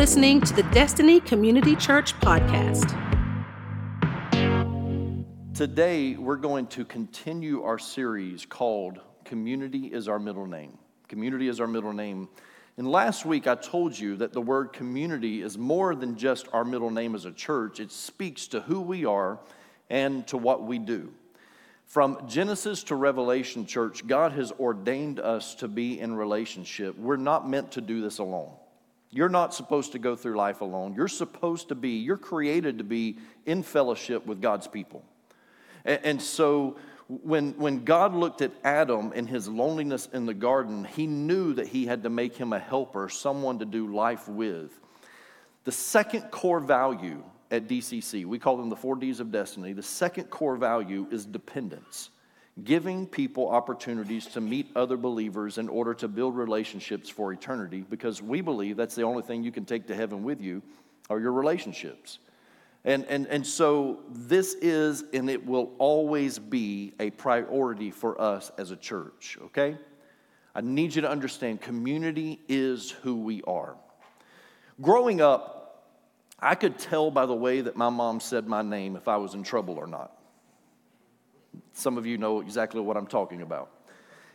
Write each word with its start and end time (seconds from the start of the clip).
listening 0.00 0.40
to 0.40 0.54
the 0.54 0.62
Destiny 0.72 1.20
Community 1.20 1.76
Church 1.76 2.18
podcast. 2.20 2.96
Today, 5.52 6.14
we're 6.14 6.36
going 6.36 6.68
to 6.68 6.86
continue 6.86 7.62
our 7.64 7.78
series 7.78 8.46
called 8.46 8.98
Community 9.26 9.88
is 9.88 10.08
Our 10.08 10.18
Middle 10.18 10.46
Name. 10.46 10.78
Community 11.06 11.48
is 11.48 11.60
our 11.60 11.66
middle 11.66 11.92
name. 11.92 12.30
And 12.78 12.90
last 12.90 13.26
week, 13.26 13.46
I 13.46 13.56
told 13.56 13.98
you 13.98 14.16
that 14.16 14.32
the 14.32 14.40
word 14.40 14.72
community 14.72 15.42
is 15.42 15.58
more 15.58 15.94
than 15.94 16.16
just 16.16 16.48
our 16.54 16.64
middle 16.64 16.88
name 16.88 17.14
as 17.14 17.26
a 17.26 17.32
church, 17.32 17.78
it 17.78 17.92
speaks 17.92 18.46
to 18.48 18.62
who 18.62 18.80
we 18.80 19.04
are 19.04 19.38
and 19.90 20.26
to 20.28 20.38
what 20.38 20.62
we 20.62 20.78
do. 20.78 21.12
From 21.84 22.26
Genesis 22.26 22.84
to 22.84 22.94
Revelation, 22.94 23.66
church, 23.66 24.06
God 24.06 24.32
has 24.32 24.50
ordained 24.52 25.20
us 25.20 25.54
to 25.56 25.68
be 25.68 26.00
in 26.00 26.14
relationship. 26.14 26.96
We're 26.96 27.18
not 27.18 27.46
meant 27.46 27.72
to 27.72 27.82
do 27.82 28.00
this 28.00 28.16
alone. 28.16 28.54
You're 29.10 29.28
not 29.28 29.52
supposed 29.54 29.92
to 29.92 29.98
go 29.98 30.14
through 30.14 30.36
life 30.36 30.60
alone. 30.60 30.94
You're 30.94 31.08
supposed 31.08 31.68
to 31.68 31.74
be, 31.74 31.90
you're 31.98 32.16
created 32.16 32.78
to 32.78 32.84
be 32.84 33.18
in 33.44 33.62
fellowship 33.62 34.24
with 34.26 34.40
God's 34.40 34.68
people. 34.68 35.04
And, 35.84 36.00
and 36.04 36.22
so 36.22 36.76
when, 37.08 37.52
when 37.58 37.84
God 37.84 38.14
looked 38.14 38.40
at 38.40 38.52
Adam 38.62 39.12
and 39.14 39.28
his 39.28 39.48
loneliness 39.48 40.08
in 40.12 40.26
the 40.26 40.34
garden, 40.34 40.84
he 40.84 41.08
knew 41.08 41.54
that 41.54 41.66
he 41.66 41.86
had 41.86 42.04
to 42.04 42.10
make 42.10 42.36
him 42.36 42.52
a 42.52 42.58
helper, 42.58 43.08
someone 43.08 43.58
to 43.58 43.64
do 43.64 43.92
life 43.92 44.28
with. 44.28 44.78
The 45.64 45.72
second 45.72 46.30
core 46.30 46.60
value 46.60 47.24
at 47.50 47.66
DCC, 47.66 48.24
we 48.24 48.38
call 48.38 48.56
them 48.56 48.68
the 48.68 48.76
four 48.76 48.94
D's 48.94 49.18
of 49.18 49.32
destiny. 49.32 49.72
The 49.72 49.82
second 49.82 50.30
core 50.30 50.56
value 50.56 51.08
is 51.10 51.26
dependence 51.26 52.10
giving 52.64 53.06
people 53.06 53.48
opportunities 53.48 54.26
to 54.26 54.40
meet 54.40 54.70
other 54.76 54.96
believers 54.96 55.58
in 55.58 55.68
order 55.68 55.94
to 55.94 56.08
build 56.08 56.36
relationships 56.36 57.08
for 57.08 57.32
eternity 57.32 57.84
because 57.88 58.20
we 58.20 58.40
believe 58.40 58.76
that's 58.76 58.94
the 58.94 59.02
only 59.02 59.22
thing 59.22 59.42
you 59.42 59.52
can 59.52 59.64
take 59.64 59.86
to 59.86 59.94
heaven 59.94 60.22
with 60.22 60.40
you 60.40 60.62
are 61.08 61.18
your 61.18 61.32
relationships. 61.32 62.18
And, 62.84 63.04
and, 63.06 63.26
and 63.26 63.46
so 63.46 64.00
this 64.08 64.54
is 64.54 65.04
and 65.12 65.28
it 65.28 65.44
will 65.44 65.70
always 65.78 66.38
be 66.38 66.94
a 66.98 67.10
priority 67.10 67.90
for 67.90 68.20
us 68.20 68.50
as 68.58 68.70
a 68.70 68.76
church, 68.76 69.38
okay? 69.44 69.76
I 70.54 70.60
need 70.62 70.94
you 70.94 71.02
to 71.02 71.10
understand 71.10 71.60
community 71.60 72.40
is 72.48 72.90
who 72.90 73.16
we 73.16 73.42
are. 73.42 73.76
Growing 74.80 75.20
up, 75.20 75.84
I 76.38 76.54
could 76.54 76.78
tell 76.78 77.10
by 77.10 77.26
the 77.26 77.34
way 77.34 77.60
that 77.60 77.76
my 77.76 77.90
mom 77.90 78.20
said 78.20 78.46
my 78.46 78.62
name 78.62 78.96
if 78.96 79.08
I 79.08 79.18
was 79.18 79.34
in 79.34 79.42
trouble 79.42 79.76
or 79.76 79.86
not. 79.86 80.16
Some 81.72 81.98
of 81.98 82.06
you 82.06 82.18
know 82.18 82.40
exactly 82.40 82.80
what 82.80 82.96
I'm 82.96 83.06
talking 83.06 83.42
about. 83.42 83.70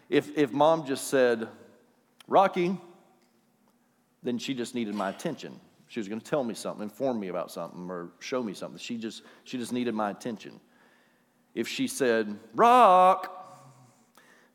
If, 0.10 0.38
if 0.38 0.52
mom 0.52 0.86
just 0.86 1.08
said, 1.08 1.48
Rocky, 2.28 2.78
then 4.24 4.38
she 4.38 4.54
just 4.54 4.76
needed 4.76 4.96
my 4.96 5.10
attention. 5.10 5.60
She 5.88 6.00
was 6.00 6.08
going 6.08 6.20
to 6.20 6.30
tell 6.30 6.44
me 6.44 6.54
something, 6.54 6.84
inform 6.84 7.20
me 7.20 7.28
about 7.28 7.52
something, 7.52 7.90
or 7.90 8.10
show 8.20 8.42
me 8.42 8.54
something. 8.54 8.80
She 8.80 8.98
just, 8.98 9.22
she 9.44 9.58
just 9.58 9.72
needed 9.72 9.94
my 9.94 10.10
attention. 10.12 10.60
If 11.54 11.68
she 11.68 11.88
said, 11.88 12.38
Rock, 12.54 13.32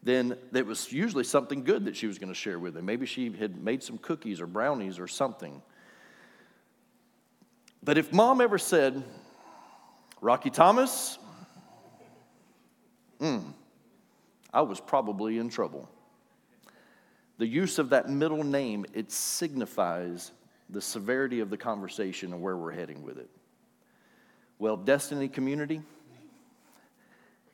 then 0.03 0.36
it 0.53 0.66
was 0.66 0.92
usually 0.92 1.25
something 1.25 1.62
good 1.62 1.84
that 1.84 1.97
she 1.97 2.06
was 2.06 2.19
going 2.19 2.28
to 2.28 2.34
share 2.34 2.58
with 2.58 2.77
him. 2.77 2.84
Maybe 2.84 3.06
she 3.06 3.33
had 3.33 3.62
made 3.62 3.83
some 3.83 3.98
cookies 3.98 4.41
or 4.41 4.47
brownies 4.47 4.98
or 4.98 5.06
something. 5.06 5.62
But 7.83 7.97
if 7.97 8.12
mom 8.12 8.41
ever 8.41 8.58
said, 8.58 9.03
Rocky 10.20 10.50
Thomas, 10.50 11.19
mm, 13.21 13.43
I 14.53 14.63
was 14.63 14.81
probably 14.81 15.39
in 15.39 15.49
trouble. 15.49 15.89
The 17.39 17.47
use 17.47 17.79
of 17.79 17.91
that 17.91 18.09
middle 18.09 18.45
name, 18.45 18.85
it 18.93 19.11
signifies 19.11 20.33
the 20.69 20.81
severity 20.81 21.41
of 21.41 21.51
the 21.51 21.57
conversation 21.57 22.33
and 22.33 22.43
where 22.43 22.57
we're 22.57 22.73
heading 22.73 23.03
with 23.03 23.19
it. 23.19 23.31
Well, 24.59 24.77
Destiny 24.77 25.29
Community, 25.29 25.81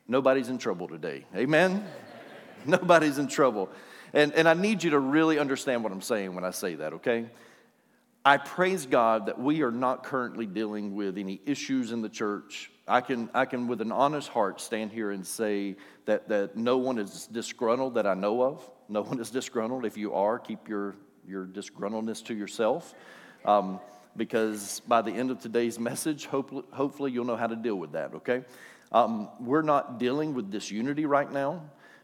nobody's 0.09 0.49
in 0.49 0.59
trouble 0.59 0.89
today. 0.89 1.25
Amen? 1.35 1.87
nobody's 2.67 3.19
in 3.19 3.29
trouble. 3.29 3.71
And, 4.13 4.33
and 4.33 4.49
I 4.49 4.55
need 4.55 4.83
you 4.83 4.91
to 4.91 4.99
really 4.99 5.39
understand 5.39 5.83
what 5.83 5.93
I'm 5.93 6.03
saying 6.03 6.35
when 6.35 6.45
I 6.45 6.51
say 6.51 6.75
that, 6.77 6.95
okay? 6.95 7.27
I 8.27 8.39
praise 8.39 8.87
God 8.87 9.27
that 9.27 9.39
we 9.39 9.63
are 9.63 9.71
not 9.71 10.03
currently 10.03 10.47
dealing 10.47 10.97
with 10.97 11.17
any 11.17 11.41
issues 11.47 11.93
in 11.93 12.03
the 12.03 12.09
church. 12.09 12.73
I 12.89 13.01
can, 13.01 13.31
I 13.33 13.45
can, 13.45 13.69
with 13.69 13.81
an 13.81 13.93
honest 13.93 14.29
heart, 14.31 14.61
stand 14.61 14.91
here 14.91 15.13
and 15.13 15.25
say 15.25 15.77
that, 16.07 16.29
that 16.29 16.57
no 16.57 16.77
one 16.77 16.99
is 16.99 17.29
disgruntled 17.29 17.95
that 17.95 18.05
I 18.05 18.15
know 18.15 18.43
of. 18.43 18.69
No 18.89 19.03
one 19.03 19.21
is 19.21 19.31
disgruntled. 19.31 19.85
If 19.85 19.97
you 19.97 20.13
are, 20.13 20.41
keep 20.41 20.67
your, 20.67 20.97
your 21.25 21.47
disgruntledness 21.47 22.25
to 22.25 22.35
yourself. 22.35 22.97
Um, 23.45 23.79
because 24.17 24.83
by 24.89 25.03
the 25.03 25.13
end 25.13 25.31
of 25.31 25.39
today's 25.39 25.79
message, 25.79 26.27
hopefully, 26.27 26.65
hopefully 26.73 27.13
you'll 27.13 27.27
know 27.27 27.37
how 27.37 27.47
to 27.47 27.55
deal 27.55 27.77
with 27.77 27.93
that, 27.93 28.13
okay? 28.13 28.43
Um, 28.91 29.29
we're 29.39 29.63
not 29.63 30.01
dealing 30.01 30.35
with 30.35 30.51
disunity 30.51 31.07
right 31.07 31.31
now. 31.31 31.63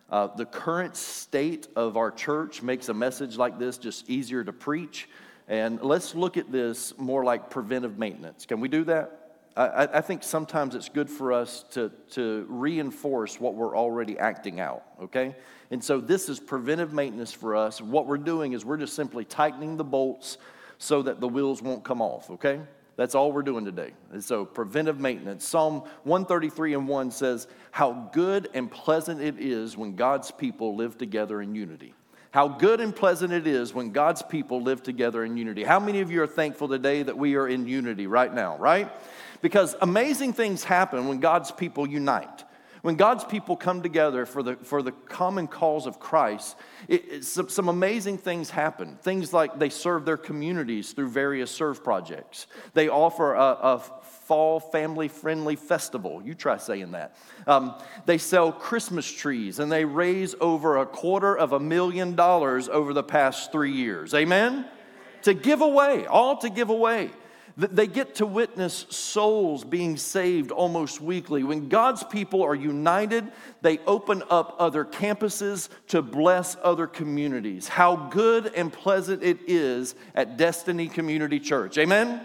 Uh, 0.09 0.29
the 0.37 0.47
current 0.47 0.95
state 0.95 1.67
of 1.75 1.97
our 1.97 2.13
church 2.13 2.63
makes 2.63 2.89
a 2.89 2.95
message 2.95 3.37
like 3.37 3.59
this 3.59 3.77
just 3.77 4.09
easier 4.09 4.45
to 4.45 4.53
preach. 4.53 5.09
And 5.53 5.83
let's 5.83 6.15
look 6.15 6.39
at 6.39 6.51
this 6.51 6.97
more 6.97 7.25
like 7.25 7.51
preventive 7.51 7.99
maintenance. 7.99 8.47
Can 8.47 8.59
we 8.59 8.69
do 8.69 8.85
that? 8.85 9.37
I, 9.55 9.87
I, 9.99 10.01
think 10.01 10.23
sometimes 10.23 10.75
it's 10.75 10.89
good 10.89 11.11
for 11.11 11.31
us 11.31 11.67
to, 11.73 11.93
to 12.13 12.47
reinforce 12.49 13.39
what 13.39 13.55
we're 13.55 13.77
already 13.77 14.19
acting 14.19 14.61
out, 14.61 14.83
okay? 15.03 15.37
And 15.71 15.85
so 15.85 16.01
this 16.01 16.31
is 16.31 16.41
preventive 16.41 16.95
maintenance 16.95 17.35
for 17.35 17.55
us. 17.55 17.83
What 17.83 18.07
we're 18.07 18.17
doing 18.17 18.55
is 18.55 18.65
we're 18.65 18.79
just 18.79 18.97
simply 18.97 19.27
tightening 19.27 19.77
the 19.77 19.85
bolts 19.85 20.39
so 20.79 21.03
that 21.03 21.21
the 21.21 21.29
wheels 21.29 21.61
won't 21.61 21.85
come 21.85 22.01
off, 22.01 22.31
okay? 22.31 22.63
That's 22.97 23.15
all 23.15 23.31
we're 23.31 23.43
doing 23.43 23.67
today. 23.67 23.93
And 24.11 24.25
so 24.25 24.47
preventive 24.47 25.01
maintenance. 25.01 25.47
Psalm 25.47 25.83
133 26.05 26.73
and 26.73 26.89
1 26.89 27.11
says, 27.11 27.47
How 27.73 28.09
good 28.15 28.49
and 28.55 28.71
pleasant 28.71 29.21
it 29.21 29.39
is 29.39 29.77
when 29.77 29.97
God's 29.97 30.31
people 30.31 30.77
live 30.77 30.97
together 30.97 31.43
in 31.43 31.55
unity 31.55 31.93
how 32.33 32.49
good 32.49 32.81
and 32.81 32.97
pleasant 32.97 33.31
it 33.33 33.47
is 33.47 33.75
when 33.75 33.93
God's 33.93 34.23
people 34.23 34.63
live 34.63 34.83
together 34.83 35.23
in 35.23 35.37
unity. 35.37 35.65
How 35.65 35.79
many 35.79 36.01
of 36.01 36.11
you 36.11 36.23
are 36.23 36.27
thankful 36.27 36.67
today 36.67 37.03
that 37.03 37.17
we 37.17 37.37
are 37.37 37.47
in 37.47 37.69
unity 37.69 38.07
right 38.07 38.33
now, 38.33 38.57
right? 38.57 38.91
Because 39.43 39.77
amazing 39.83 40.33
things 40.33 40.65
happen 40.65 41.09
when 41.09 41.21
God's 41.21 41.51
people 41.51 41.87
unite. 41.87 42.45
When 42.83 42.97
God's 42.97 43.23
people 43.23 43.57
come 43.57 43.81
together 43.81 44.27
for 44.27 44.43
the, 44.43 44.57
for 44.57 44.83
the 44.83 44.91
common 44.91 45.47
cause 45.47 45.87
of 45.87 46.01
Christ, 46.01 46.57
it, 46.89 47.05
it, 47.09 47.25
some, 47.25 47.49
some 47.49 47.69
amazing 47.69 48.19
things 48.19 48.51
happen. 48.51 48.97
Things 49.03 49.33
like 49.33 49.57
they 49.61 49.69
serve 49.69 50.05
their 50.05 50.17
communities 50.17 50.93
through 50.93 51.11
various 51.11 51.53
serve 51.53 51.85
projects. 51.85 52.49
They 52.75 52.89
offer 52.89 53.35
a, 53.35 53.59
a 53.63 53.79
fall 53.79 54.59
family 54.59 55.07
friendly 55.07 55.55
festival. 55.55 56.23
You 56.25 56.35
try 56.35 56.57
saying 56.57 56.91
that. 56.91 57.17
Um, 57.47 57.77
they 58.05 58.19
sell 58.19 58.51
Christmas 58.51 59.11
trees 59.11 59.61
and 59.61 59.71
they 59.71 59.85
raise 59.85 60.35
over 60.41 60.79
a 60.79 60.87
quarter 60.87 61.39
of 61.39 61.53
a 61.53 61.61
million 61.61 62.17
dollars 62.17 62.69
over 62.69 62.93
the 62.93 63.05
past 63.05 63.53
three 63.53 63.73
years. 63.73 64.13
Amen? 64.13 64.67
To 65.23 65.35
give 65.35 65.61
away, 65.61 66.07
all 66.07 66.39
to 66.39 66.51
give 66.51 66.69
away. 66.69 67.11
They 67.57 67.87
get 67.87 68.15
to 68.17 68.27
witness 68.27 68.87
souls 68.89 69.63
being 69.63 69.99
saved 69.99 70.51
almost 70.51 71.03
weekly. 71.03 71.45
When 71.45 71.69
God's 71.69 72.03
people 72.03 72.43
are 72.43 72.55
united, 72.55 73.31
they 73.61 73.79
open 73.81 74.23
up 74.31 74.57
other 74.59 74.87
campuses 74.87 75.69
to 75.89 76.01
bless 76.01 76.57
other 76.63 76.87
communities. 76.87 77.69
How 77.69 77.97
good 77.97 78.53
and 78.55 78.73
pleasant 78.73 79.23
it 79.23 79.39
is 79.47 79.95
at 80.15 80.39
Destiny 80.39 80.89
Community 80.89 81.39
Church. 81.39 81.77
Amen? 81.77 82.23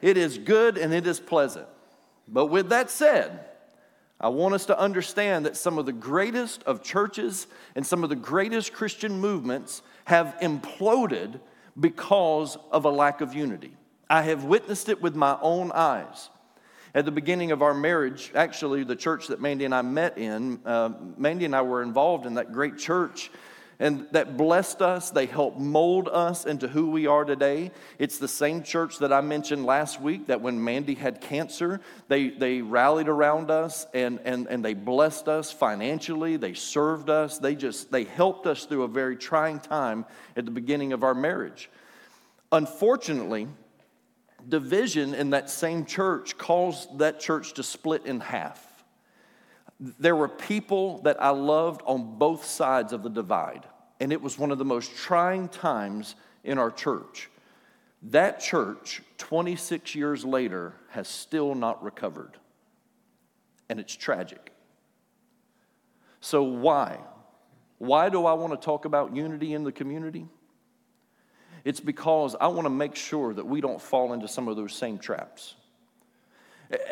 It 0.00 0.16
is 0.16 0.38
good 0.38 0.78
and 0.78 0.94
it 0.94 1.06
is 1.06 1.20
pleasant. 1.20 1.66
But 2.26 2.46
with 2.46 2.70
that 2.70 2.90
said, 2.90 3.44
I 4.20 4.28
want 4.28 4.54
us 4.54 4.66
to 4.66 4.78
understand 4.78 5.46
that 5.46 5.56
some 5.56 5.78
of 5.78 5.86
the 5.86 5.92
greatest 5.92 6.62
of 6.64 6.82
churches 6.82 7.46
and 7.74 7.86
some 7.86 8.02
of 8.02 8.10
the 8.10 8.16
greatest 8.16 8.72
Christian 8.72 9.20
movements 9.20 9.82
have 10.04 10.36
imploded 10.40 11.38
because 11.78 12.56
of 12.72 12.84
a 12.84 12.90
lack 12.90 13.20
of 13.20 13.34
unity. 13.34 13.77
I 14.10 14.22
have 14.22 14.44
witnessed 14.44 14.88
it 14.88 15.02
with 15.02 15.14
my 15.14 15.38
own 15.40 15.70
eyes. 15.72 16.30
At 16.94 17.04
the 17.04 17.10
beginning 17.10 17.52
of 17.52 17.62
our 17.62 17.74
marriage, 17.74 18.32
actually, 18.34 18.82
the 18.82 18.96
church 18.96 19.28
that 19.28 19.40
Mandy 19.40 19.64
and 19.64 19.74
I 19.74 19.82
met 19.82 20.16
in, 20.16 20.60
uh, 20.64 20.90
Mandy 21.16 21.44
and 21.44 21.54
I 21.54 21.62
were 21.62 21.82
involved 21.82 22.24
in 22.24 22.34
that 22.34 22.52
great 22.52 22.78
church 22.78 23.30
and 23.78 24.06
that 24.12 24.36
blessed 24.36 24.82
us. 24.82 25.10
They 25.10 25.26
helped 25.26 25.58
mold 25.58 26.08
us 26.08 26.46
into 26.46 26.66
who 26.66 26.90
we 26.90 27.06
are 27.06 27.24
today. 27.24 27.70
It's 27.98 28.18
the 28.18 28.28
same 28.28 28.62
church 28.62 28.98
that 28.98 29.12
I 29.12 29.20
mentioned 29.20 29.66
last 29.66 30.00
week 30.00 30.26
that 30.26 30.40
when 30.40 30.62
Mandy 30.62 30.94
had 30.94 31.20
cancer, 31.20 31.80
they, 32.08 32.30
they 32.30 32.62
rallied 32.62 33.08
around 33.08 33.50
us 33.50 33.86
and, 33.94 34.18
and, 34.24 34.46
and 34.48 34.64
they 34.64 34.74
blessed 34.74 35.28
us 35.28 35.52
financially. 35.52 36.36
They 36.36 36.54
served 36.54 37.10
us. 37.10 37.38
They 37.38 37.54
just 37.54 37.92
they 37.92 38.04
helped 38.04 38.46
us 38.46 38.64
through 38.64 38.82
a 38.82 38.88
very 38.88 39.16
trying 39.16 39.60
time 39.60 40.06
at 40.36 40.44
the 40.44 40.50
beginning 40.50 40.92
of 40.92 41.04
our 41.04 41.14
marriage. 41.14 41.70
Unfortunately, 42.50 43.46
division 44.46 45.14
in 45.14 45.30
that 45.30 45.50
same 45.50 45.84
church 45.84 46.36
caused 46.38 46.98
that 46.98 47.20
church 47.20 47.54
to 47.54 47.62
split 47.62 48.06
in 48.06 48.20
half 48.20 48.68
there 49.80 50.16
were 50.16 50.28
people 50.28 51.00
that 51.02 51.22
I 51.22 51.30
loved 51.30 51.82
on 51.86 52.18
both 52.18 52.44
sides 52.44 52.92
of 52.92 53.02
the 53.02 53.10
divide, 53.10 53.66
and 54.00 54.12
it 54.12 54.20
was 54.20 54.38
one 54.38 54.50
of 54.50 54.58
the 54.58 54.64
most 54.64 54.94
trying 54.96 55.48
times 55.48 56.16
in 56.42 56.58
our 56.58 56.70
church. 56.70 57.30
That 58.02 58.40
church, 58.40 59.02
26 59.18 59.94
years 59.94 60.24
later, 60.24 60.74
has 60.90 61.08
still 61.08 61.54
not 61.54 61.82
recovered. 61.82 62.36
And 63.68 63.78
it's 63.78 63.94
tragic. 63.94 64.52
So, 66.20 66.42
why? 66.42 66.98
Why 67.78 68.08
do 68.08 68.26
I 68.26 68.32
want 68.32 68.52
to 68.60 68.64
talk 68.64 68.84
about 68.84 69.14
unity 69.14 69.54
in 69.54 69.62
the 69.62 69.72
community? 69.72 70.26
It's 71.64 71.80
because 71.80 72.36
I 72.40 72.48
want 72.48 72.66
to 72.66 72.70
make 72.70 72.94
sure 72.94 73.34
that 73.34 73.46
we 73.46 73.60
don't 73.60 73.80
fall 73.80 74.12
into 74.12 74.28
some 74.28 74.48
of 74.48 74.56
those 74.56 74.72
same 74.72 74.98
traps. 74.98 75.54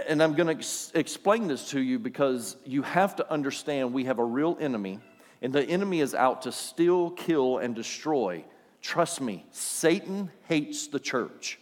And 0.09 0.23
I'm 0.23 0.35
going 0.35 0.47
to 0.47 0.55
ex- 0.55 0.91
explain 0.95 1.49
this 1.49 1.71
to 1.71 1.81
you 1.81 1.99
because 1.99 2.57
you 2.65 2.83
have 2.83 3.17
to 3.17 3.31
understand 3.31 3.93
we 3.93 4.05
have 4.05 4.19
a 4.19 4.25
real 4.25 4.57
enemy, 4.61 5.01
and 5.43 5.53
the 5.53 5.63
enemy 5.63 6.01
is 6.01 6.15
out 6.15 6.43
to 6.43 6.53
steal, 6.53 7.11
kill, 7.11 7.59
and 7.59 7.75
destroy. 7.75 8.45
Trust 8.81 9.21
me, 9.21 9.45
Satan 9.51 10.31
hates 10.49 10.87
the 10.87 11.01
church. 11.01 11.59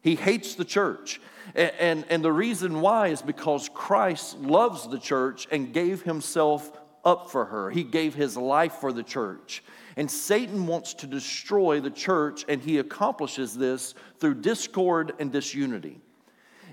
He 0.00 0.14
hates 0.14 0.54
the 0.54 0.64
church. 0.64 1.20
And, 1.54 1.72
and, 1.78 2.04
and, 2.10 2.24
the 2.24 2.32
reason 2.32 2.80
why 2.80 3.08
is 3.08 3.22
because 3.22 3.68
Christ 3.72 4.38
loves 4.38 4.88
the 4.88 4.98
church 4.98 5.48
and 5.50 5.72
gave 5.72 6.02
himself 6.02 6.77
up 7.04 7.30
for 7.30 7.44
her. 7.46 7.70
He 7.70 7.82
gave 7.84 8.14
his 8.14 8.36
life 8.36 8.74
for 8.74 8.92
the 8.92 9.02
church. 9.02 9.62
And 9.96 10.10
Satan 10.10 10.66
wants 10.66 10.94
to 10.94 11.06
destroy 11.06 11.80
the 11.80 11.90
church, 11.90 12.44
and 12.48 12.62
he 12.62 12.78
accomplishes 12.78 13.56
this 13.56 13.94
through 14.18 14.34
discord 14.34 15.12
and 15.18 15.32
disunity. 15.32 16.00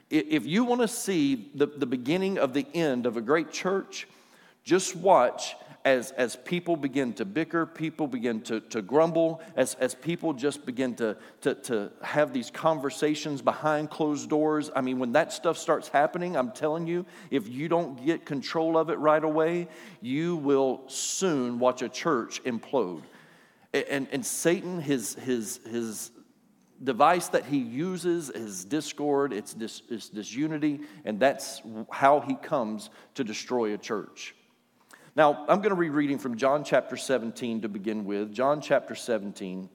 If 0.10 0.46
you 0.46 0.64
want 0.64 0.82
to 0.82 0.88
see 0.88 1.52
the, 1.56 1.66
the 1.66 1.88
beginning 1.88 2.38
of 2.38 2.54
the 2.54 2.68
end 2.74 3.06
of 3.06 3.18
a 3.18 3.22
great 3.22 3.52
church, 3.52 4.08
just 4.64 4.96
watch 4.96 5.56
as, 5.86 6.10
as 6.14 6.36
people 6.36 6.76
begin 6.76 7.14
to 7.14 7.26
bicker, 7.26 7.68
people 7.68 8.08
begin 8.08 8.42
to, 8.42 8.60
to 8.60 8.82
grumble, 8.82 9.40
as, 9.56 9.76
as 9.76 9.94
people 9.94 10.34
just 10.34 10.66
begin 10.66 10.96
to, 10.96 11.16
to, 11.42 11.54
to 11.54 11.92
have 12.02 12.34
these 12.34 12.50
conversations 12.50 13.40
behind 13.44 13.92
closed 13.92 14.28
doors. 14.28 14.72
I 14.76 14.82
mean, 14.82 14.98
when 14.98 15.12
that 15.12 15.32
stuff 15.32 15.60
starts 15.60 15.88
happening, 15.88 16.36
I'm 16.36 16.52
telling 16.52 16.88
you, 16.88 17.06
if 17.30 17.48
you 17.48 17.70
don't 17.70 18.04
get 18.04 18.26
control 18.26 18.80
of 18.80 18.90
it 18.90 18.98
right 18.98 19.24
away, 19.24 19.68
you 20.02 20.38
will 20.38 20.82
soon 20.88 21.60
watch 21.60 21.84
a 21.84 21.90
church 21.90 22.44
implode. 22.46 23.04
And, 23.72 24.08
and 24.12 24.26
Satan, 24.26 24.82
his, 24.82 25.14
his, 25.14 25.60
his 25.70 26.10
device 26.84 27.28
that 27.28 27.46
he 27.46 27.58
uses 27.58 28.32
is 28.32 28.66
discord, 28.66 29.34
it's, 29.34 29.54
dis, 29.54 29.84
it's 29.90 30.10
disunity, 30.10 30.80
and 31.04 31.20
that's 31.20 31.62
how 31.92 32.22
he 32.22 32.34
comes 32.34 32.90
to 33.14 33.24
destroy 33.24 33.76
a 33.76 33.78
church. 33.78 34.34
Now, 35.16 35.46
I'm 35.48 35.62
going 35.62 35.74
to 35.74 35.80
be 35.80 35.90
reading 35.90 36.18
from 36.18 36.36
John 36.36 36.66
chapter 36.66 36.98
17 36.98 37.62
to 37.62 37.70
begin 37.70 38.04
with. 38.04 38.34
John 38.34 38.60
chapter 38.60 38.96
17. 38.96 39.70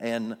And 0.00 0.36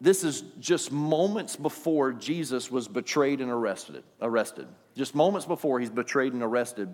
this 0.00 0.24
is 0.24 0.42
just 0.58 0.90
moments 0.90 1.54
before 1.54 2.12
Jesus 2.12 2.68
was 2.68 2.88
betrayed 2.88 3.40
and 3.40 3.48
arrested. 3.48 4.02
Arrested. 4.20 4.66
Just 4.96 5.14
moments 5.14 5.46
before 5.46 5.78
he's 5.78 5.90
betrayed 5.90 6.32
and 6.32 6.42
arrested. 6.42 6.92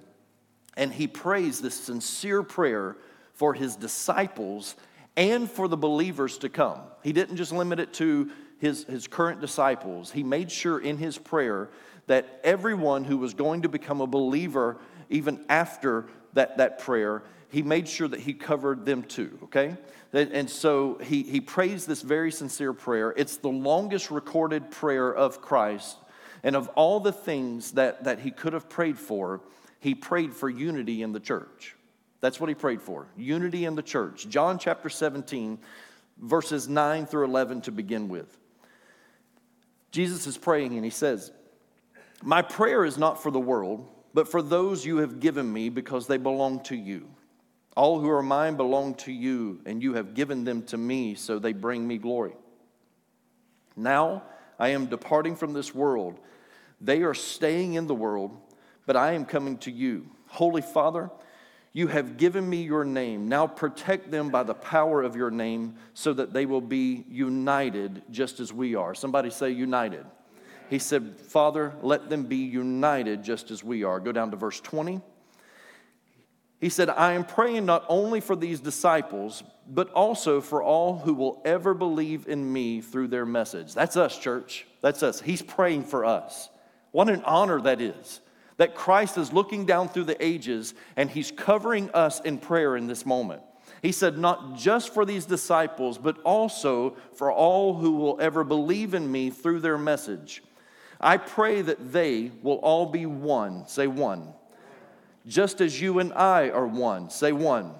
And 0.76 0.92
he 0.92 1.06
prays 1.06 1.62
this 1.62 1.74
sincere 1.74 2.42
prayer 2.42 2.98
for 3.32 3.54
his 3.54 3.74
disciples 3.74 4.76
and 5.16 5.50
for 5.50 5.66
the 5.66 5.78
believers 5.78 6.36
to 6.38 6.50
come. 6.50 6.80
He 7.02 7.14
didn't 7.14 7.36
just 7.36 7.52
limit 7.52 7.80
it 7.80 7.94
to 7.94 8.30
his, 8.58 8.84
his 8.84 9.06
current 9.06 9.40
disciples. 9.40 10.12
He 10.12 10.22
made 10.22 10.50
sure 10.50 10.78
in 10.78 10.98
his 10.98 11.16
prayer 11.16 11.70
that 12.08 12.40
everyone 12.42 13.04
who 13.04 13.16
was 13.16 13.34
going 13.34 13.62
to 13.62 13.68
become 13.68 14.00
a 14.00 14.06
believer, 14.06 14.78
even 15.08 15.44
after 15.48 16.06
that, 16.34 16.58
that 16.58 16.80
prayer, 16.80 17.22
he 17.50 17.62
made 17.62 17.88
sure 17.88 18.08
that 18.08 18.20
he 18.20 18.34
covered 18.34 18.84
them 18.84 19.02
too, 19.02 19.38
okay? 19.44 19.76
And 20.12 20.48
so 20.48 20.98
he, 21.02 21.22
he 21.22 21.40
prays 21.40 21.86
this 21.86 22.02
very 22.02 22.32
sincere 22.32 22.72
prayer. 22.72 23.14
It's 23.16 23.36
the 23.36 23.48
longest 23.48 24.10
recorded 24.10 24.70
prayer 24.70 25.14
of 25.14 25.40
Christ. 25.40 25.96
And 26.42 26.56
of 26.56 26.68
all 26.68 27.00
the 27.00 27.12
things 27.12 27.72
that, 27.72 28.04
that 28.04 28.20
he 28.20 28.30
could 28.30 28.52
have 28.52 28.68
prayed 28.68 28.98
for, 28.98 29.40
he 29.80 29.94
prayed 29.94 30.34
for 30.34 30.48
unity 30.48 31.02
in 31.02 31.12
the 31.12 31.20
church. 31.20 31.76
That's 32.20 32.40
what 32.40 32.48
he 32.48 32.54
prayed 32.54 32.82
for 32.82 33.06
unity 33.16 33.64
in 33.64 33.74
the 33.74 33.82
church. 33.82 34.28
John 34.28 34.58
chapter 34.58 34.88
17, 34.88 35.58
verses 36.18 36.68
9 36.68 37.06
through 37.06 37.26
11 37.26 37.62
to 37.62 37.72
begin 37.72 38.08
with. 38.08 38.36
Jesus 39.90 40.26
is 40.26 40.36
praying 40.36 40.74
and 40.74 40.84
he 40.84 40.90
says, 40.90 41.32
my 42.22 42.42
prayer 42.42 42.84
is 42.84 42.98
not 42.98 43.22
for 43.22 43.30
the 43.30 43.40
world, 43.40 43.88
but 44.14 44.28
for 44.28 44.42
those 44.42 44.84
you 44.84 44.98
have 44.98 45.20
given 45.20 45.52
me 45.52 45.68
because 45.68 46.06
they 46.06 46.16
belong 46.16 46.60
to 46.64 46.76
you. 46.76 47.08
All 47.76 48.00
who 48.00 48.10
are 48.10 48.22
mine 48.22 48.56
belong 48.56 48.94
to 48.96 49.12
you, 49.12 49.60
and 49.64 49.82
you 49.82 49.94
have 49.94 50.14
given 50.14 50.42
them 50.42 50.62
to 50.64 50.76
me, 50.76 51.14
so 51.14 51.38
they 51.38 51.52
bring 51.52 51.86
me 51.86 51.98
glory. 51.98 52.34
Now 53.76 54.24
I 54.58 54.70
am 54.70 54.86
departing 54.86 55.36
from 55.36 55.52
this 55.52 55.72
world. 55.72 56.18
They 56.80 57.02
are 57.02 57.14
staying 57.14 57.74
in 57.74 57.86
the 57.86 57.94
world, 57.94 58.36
but 58.86 58.96
I 58.96 59.12
am 59.12 59.24
coming 59.24 59.58
to 59.58 59.70
you. 59.70 60.10
Holy 60.26 60.62
Father, 60.62 61.10
you 61.72 61.86
have 61.86 62.16
given 62.16 62.48
me 62.48 62.62
your 62.62 62.84
name. 62.84 63.28
Now 63.28 63.46
protect 63.46 64.10
them 64.10 64.30
by 64.30 64.42
the 64.42 64.54
power 64.54 65.02
of 65.02 65.14
your 65.14 65.30
name 65.30 65.76
so 65.94 66.12
that 66.14 66.32
they 66.32 66.46
will 66.46 66.60
be 66.60 67.04
united 67.08 68.02
just 68.10 68.40
as 68.40 68.52
we 68.52 68.74
are. 68.74 68.94
Somebody 68.94 69.30
say, 69.30 69.50
united. 69.50 70.04
He 70.68 70.78
said, 70.78 71.18
Father, 71.18 71.74
let 71.82 72.10
them 72.10 72.24
be 72.24 72.36
united 72.36 73.22
just 73.22 73.50
as 73.50 73.64
we 73.64 73.84
are. 73.84 74.00
Go 74.00 74.12
down 74.12 74.30
to 74.30 74.36
verse 74.36 74.60
20. 74.60 75.00
He 76.60 76.68
said, 76.68 76.90
I 76.90 77.12
am 77.12 77.24
praying 77.24 77.66
not 77.66 77.84
only 77.88 78.20
for 78.20 78.34
these 78.34 78.60
disciples, 78.60 79.44
but 79.68 79.90
also 79.90 80.40
for 80.40 80.62
all 80.62 80.98
who 80.98 81.14
will 81.14 81.40
ever 81.44 81.72
believe 81.72 82.26
in 82.26 82.52
me 82.52 82.80
through 82.80 83.08
their 83.08 83.24
message. 83.24 83.74
That's 83.74 83.96
us, 83.96 84.18
church. 84.18 84.66
That's 84.80 85.02
us. 85.02 85.20
He's 85.20 85.42
praying 85.42 85.84
for 85.84 86.04
us. 86.04 86.50
What 86.90 87.08
an 87.08 87.22
honor 87.24 87.60
that 87.62 87.80
is. 87.80 88.20
That 88.56 88.74
Christ 88.74 89.18
is 89.18 89.32
looking 89.32 89.66
down 89.66 89.88
through 89.88 90.04
the 90.04 90.22
ages 90.24 90.74
and 90.96 91.08
he's 91.08 91.30
covering 91.30 91.90
us 91.90 92.20
in 92.20 92.38
prayer 92.38 92.76
in 92.76 92.88
this 92.88 93.06
moment. 93.06 93.42
He 93.82 93.92
said, 93.92 94.18
Not 94.18 94.56
just 94.56 94.92
for 94.92 95.04
these 95.04 95.26
disciples, 95.26 95.96
but 95.96 96.18
also 96.22 96.96
for 97.14 97.30
all 97.30 97.74
who 97.74 97.92
will 97.92 98.18
ever 98.20 98.42
believe 98.42 98.94
in 98.94 99.10
me 99.10 99.30
through 99.30 99.60
their 99.60 99.78
message. 99.78 100.42
I 101.00 101.16
pray 101.16 101.62
that 101.62 101.92
they 101.92 102.32
will 102.42 102.56
all 102.56 102.86
be 102.86 103.06
one. 103.06 103.66
Say 103.68 103.86
one. 103.86 104.32
Just 105.26 105.60
as 105.60 105.80
you 105.80 105.98
and 105.98 106.12
I 106.12 106.50
are 106.50 106.66
one. 106.66 107.10
Say 107.10 107.32
one. 107.32 107.74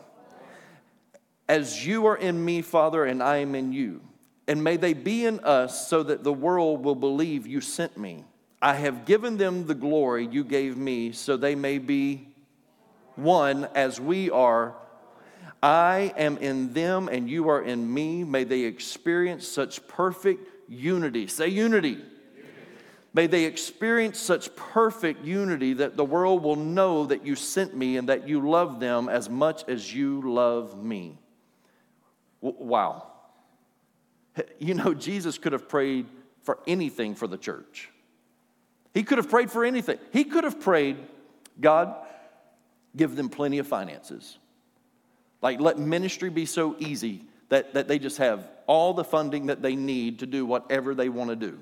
As 1.48 1.84
you 1.84 2.06
are 2.06 2.16
in 2.16 2.44
me, 2.44 2.62
Father, 2.62 3.04
and 3.04 3.22
I 3.22 3.38
am 3.38 3.54
in 3.54 3.72
you. 3.72 4.02
And 4.46 4.62
may 4.62 4.76
they 4.76 4.92
be 4.92 5.26
in 5.26 5.40
us 5.40 5.88
so 5.88 6.02
that 6.04 6.22
the 6.22 6.32
world 6.32 6.84
will 6.84 6.94
believe 6.94 7.46
you 7.46 7.60
sent 7.60 7.96
me. 7.96 8.25
I 8.62 8.75
have 8.75 9.04
given 9.04 9.37
them 9.37 9.66
the 9.66 9.75
glory 9.75 10.26
you 10.26 10.44
gave 10.44 10.76
me 10.76 11.12
so 11.12 11.37
they 11.37 11.54
may 11.54 11.78
be 11.78 12.28
one 13.16 13.68
as 13.75 14.00
we 14.00 14.30
are. 14.30 14.75
I 15.62 16.12
am 16.16 16.38
in 16.38 16.72
them 16.72 17.08
and 17.08 17.28
you 17.28 17.48
are 17.48 17.62
in 17.62 17.92
me. 17.92 18.25
May 18.25 18.44
they 18.44 18.60
experience 18.60 19.46
such 19.46 19.87
perfect 19.88 20.48
unity. 20.68 21.26
Say 21.26 21.48
unity 21.48 21.98
May 23.14 23.26
they 23.26 23.44
experience 23.44 24.18
such 24.18 24.54
perfect 24.54 25.24
unity 25.24 25.72
that 25.74 25.96
the 25.96 26.04
world 26.04 26.42
will 26.42 26.56
know 26.56 27.06
that 27.06 27.24
you 27.24 27.34
sent 27.34 27.74
me 27.74 27.96
and 27.96 28.08
that 28.08 28.28
you 28.28 28.48
love 28.48 28.80
them 28.80 29.08
as 29.08 29.30
much 29.30 29.64
as 29.68 29.92
you 29.92 30.20
love 30.30 30.82
me. 30.82 31.18
Wow. 32.40 33.06
You 34.58 34.74
know, 34.74 34.94
Jesus 34.94 35.38
could 35.38 35.52
have 35.52 35.68
prayed 35.68 36.06
for 36.42 36.58
anything 36.66 37.14
for 37.14 37.26
the 37.26 37.38
church. 37.38 37.88
He 38.94 39.02
could 39.02 39.18
have 39.18 39.28
prayed 39.28 39.50
for 39.50 39.64
anything. 39.64 39.98
He 40.12 40.24
could 40.24 40.44
have 40.44 40.60
prayed, 40.60 40.96
God, 41.60 41.94
give 42.96 43.16
them 43.16 43.28
plenty 43.28 43.58
of 43.58 43.66
finances. 43.66 44.38
Like, 45.40 45.60
let 45.60 45.78
ministry 45.78 46.30
be 46.30 46.46
so 46.46 46.76
easy 46.78 47.24
that, 47.48 47.74
that 47.74 47.88
they 47.88 47.98
just 47.98 48.18
have 48.18 48.48
all 48.66 48.92
the 48.92 49.04
funding 49.04 49.46
that 49.46 49.62
they 49.62 49.76
need 49.76 50.18
to 50.20 50.26
do 50.26 50.44
whatever 50.44 50.94
they 50.94 51.08
want 51.08 51.30
to 51.30 51.36
do. 51.36 51.58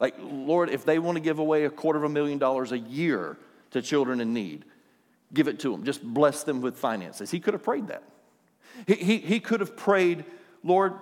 Like, 0.00 0.14
Lord, 0.20 0.70
if 0.70 0.84
they 0.84 0.98
want 0.98 1.16
to 1.16 1.20
give 1.20 1.38
away 1.38 1.64
a 1.64 1.70
quarter 1.70 1.98
of 1.98 2.04
a 2.04 2.08
million 2.08 2.38
dollars 2.38 2.72
a 2.72 2.78
year 2.78 3.36
to 3.72 3.82
children 3.82 4.20
in 4.20 4.32
need, 4.32 4.64
give 5.34 5.48
it 5.48 5.58
to 5.60 5.72
them. 5.72 5.84
Just 5.84 6.02
bless 6.02 6.44
them 6.44 6.60
with 6.60 6.76
finances. 6.76 7.30
He 7.30 7.40
could 7.40 7.54
have 7.54 7.62
prayed 7.62 7.88
that. 7.88 8.02
He, 8.86 8.94
he, 8.94 9.18
he 9.18 9.40
could 9.40 9.60
have 9.60 9.76
prayed, 9.76 10.24
Lord, 10.62 10.94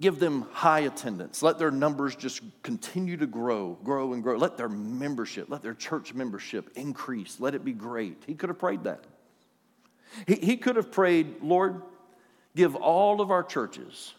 give 0.00 0.18
them 0.18 0.42
high 0.52 0.80
attendance. 0.80 1.42
Let 1.42 1.58
their 1.58 1.72
numbers 1.72 2.14
just 2.14 2.42
continue 2.62 3.16
to 3.16 3.26
grow, 3.26 3.76
grow 3.82 4.12
and 4.12 4.22
grow. 4.22 4.36
Let 4.36 4.56
their 4.56 4.68
membership, 4.68 5.50
let 5.50 5.62
their 5.62 5.74
church 5.74 6.14
membership 6.14 6.70
increase. 6.76 7.40
Let 7.40 7.54
it 7.54 7.64
be 7.64 7.72
great. 7.72 8.22
He 8.26 8.34
could 8.34 8.50
have 8.50 8.58
prayed 8.58 8.84
that. 8.84 9.04
He, 10.28 10.36
he 10.36 10.56
could 10.56 10.76
have 10.76 10.92
prayed, 10.92 11.42
Lord, 11.42 11.82
give 12.54 12.76
all 12.76 13.20
of 13.20 13.32
our 13.32 13.42
churches 13.42 14.14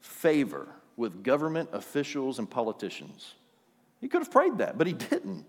favor 0.00 0.68
with 0.96 1.22
government 1.22 1.70
officials 1.72 2.38
and 2.38 2.48
politicians. 2.48 3.34
He 4.00 4.08
could 4.08 4.22
have 4.22 4.30
prayed 4.30 4.58
that, 4.58 4.78
but 4.78 4.86
he 4.86 4.92
didn't. 4.92 5.44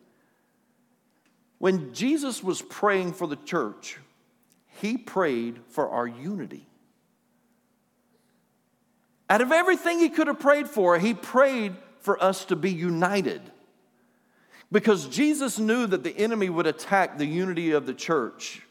When 1.58 1.94
Jesus 1.94 2.44
was 2.44 2.62
praying 2.62 3.14
for 3.14 3.28
the 3.28 3.38
church, 3.38 3.98
he 4.82 4.98
prayed 4.98 5.60
for 5.70 5.90
our 5.90 6.08
unity. 6.08 6.68
Out 9.30 9.42
of 9.42 9.52
everything 9.52 10.00
he 10.00 10.10
could 10.10 10.28
have 10.28 10.40
prayed 10.40 10.68
for, 10.68 11.00
he 11.00 11.14
prayed 11.14 11.76
for 12.00 12.22
us 12.22 12.46
to 12.46 12.56
be 12.56 12.72
united. 12.72 13.42
Because 14.72 15.08
Jesus 15.08 15.58
knew 15.58 15.88
that 15.88 16.04
the 16.04 16.16
enemy 16.18 16.50
would 16.50 16.68
attack 16.68 17.18
the 17.18 17.26
unity 17.26 17.72
of 17.72 17.86
the 17.86 17.94
church. 17.94 18.62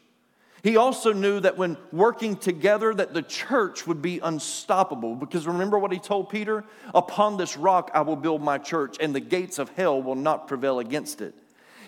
He 0.63 0.77
also 0.77 1.13
knew 1.13 1.39
that 1.41 1.57
when 1.57 1.77
working 1.91 2.35
together 2.35 2.93
that 2.93 3.13
the 3.13 3.21
church 3.21 3.85
would 3.85 4.01
be 4.01 4.19
unstoppable 4.19 5.15
because 5.15 5.45
remember 5.45 5.77
what 5.77 5.91
he 5.91 5.99
told 5.99 6.29
Peter, 6.29 6.63
upon 6.93 7.37
this 7.37 7.55
rock 7.55 7.91
I 7.93 8.01
will 8.01 8.15
build 8.15 8.41
my 8.41 8.57
church 8.57 8.97
and 8.99 9.13
the 9.13 9.19
gates 9.19 9.59
of 9.59 9.69
hell 9.69 10.01
will 10.01 10.15
not 10.15 10.47
prevail 10.47 10.79
against 10.79 11.21
it. 11.21 11.35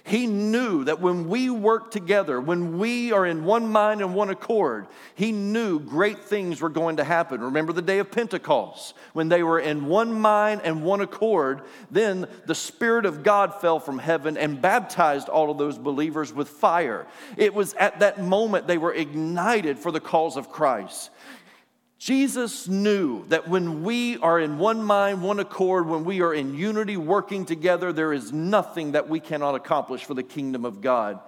He 0.08 0.26
knew 0.26 0.86
that 0.86 1.02
when 1.02 1.28
we 1.28 1.50
work 1.50 1.92
together, 1.92 2.40
when 2.40 2.78
we 2.78 3.12
are 3.12 3.26
in 3.26 3.44
one 3.44 3.70
mind 3.70 4.00
and 4.00 4.16
one 4.16 4.30
accord, 4.30 4.88
he 5.16 5.34
knew 5.34 5.82
great 5.82 6.20
things 6.20 6.62
were 6.62 6.70
going 6.70 6.96
to 6.96 7.04
happen. 7.04 7.42
Remember 7.42 7.74
the 7.74 7.82
day 7.82 8.00
of 8.00 8.10
Pentecost, 8.10 8.96
when 9.12 9.28
they 9.28 9.44
were 9.44 9.60
in 9.60 9.88
one 9.88 10.14
mind 10.14 10.62
and 10.64 10.82
one 10.82 11.02
accord, 11.02 11.64
then 11.92 12.26
the 12.46 12.56
Spirit 12.56 13.06
of 13.06 13.22
God 13.22 13.60
fell 13.60 13.82
from 13.82 14.00
heaven 14.00 14.38
and 14.38 14.62
baptized 14.62 15.28
all 15.28 15.52
of 15.52 15.58
those 15.58 15.78
believers 15.78 16.32
with 16.32 16.48
fire. 16.48 17.06
It 17.36 17.54
was 17.54 17.74
at 17.74 18.00
that 18.00 18.24
moment 18.24 18.66
they 18.66 18.78
were 18.78 18.94
ignited 18.94 19.78
for 19.78 19.92
the 19.92 20.00
cause 20.00 20.38
of 20.38 20.50
Christ. 20.50 21.10
Jesus 21.98 22.68
knew 22.68 23.25
that 23.30 23.48
when 23.48 23.84
we 23.84 24.18
are 24.18 24.39
in 24.39 24.60
one 24.60 24.84
mind, 24.84 25.24
one 25.24 25.39
accord, 25.39 25.88
when 25.88 26.04
we 26.04 26.22
are 26.22 26.34
in 26.34 26.54
unity, 26.54 26.96
working 26.96 27.44
together, 27.44 27.92
there 27.92 28.13
is 28.13 28.32
nothing 28.32 28.92
that 28.92 29.10
we 29.10 29.20
cannot 29.20 29.56
accomplish 29.56 30.06
for 30.06 30.13
the 30.13 30.24
kingdom 30.24 30.63
of 30.63 30.82
God. 30.82 31.20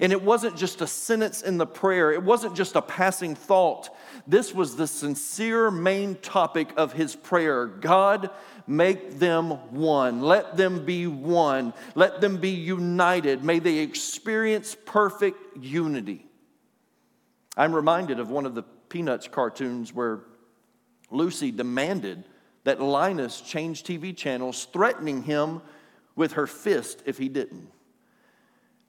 And 0.00 0.12
it 0.12 0.22
wasn't 0.22 0.54
just 0.56 0.82
a 0.82 0.86
sentence 0.86 1.40
in 1.40 1.56
the 1.56 1.66
prayer, 1.66 2.12
it 2.12 2.22
wasn't 2.22 2.54
just 2.54 2.76
a 2.76 2.82
passing 2.82 3.34
thought. 3.34 3.88
This 4.26 4.54
was 4.54 4.76
the 4.76 4.86
sincere 4.86 5.70
main 5.70 6.16
topic 6.16 6.68
of 6.76 6.92
his 6.92 7.16
prayer 7.16 7.66
God, 7.66 8.28
make 8.66 9.18
them 9.18 9.52
one. 9.72 10.20
Let 10.20 10.58
them 10.58 10.84
be 10.84 11.06
one. 11.06 11.72
Let 11.94 12.20
them 12.20 12.36
be 12.36 12.50
united. 12.50 13.42
May 13.42 13.60
they 13.60 13.78
experience 13.78 14.76
perfect 14.84 15.56
unity. 15.56 16.26
I'm 17.56 17.74
reminded 17.74 18.20
of 18.20 18.30
one 18.30 18.44
of 18.44 18.54
the 18.54 18.64
Peanuts 18.88 19.28
cartoons 19.28 19.92
where 19.92 20.20
Lucy 21.10 21.50
demanded 21.50 22.24
that 22.64 22.80
Linus 22.80 23.40
change 23.40 23.82
TV 23.82 24.16
channels, 24.16 24.66
threatening 24.72 25.22
him 25.22 25.62
with 26.16 26.32
her 26.32 26.46
fist 26.46 27.02
if 27.06 27.16
he 27.16 27.28
didn't. 27.28 27.70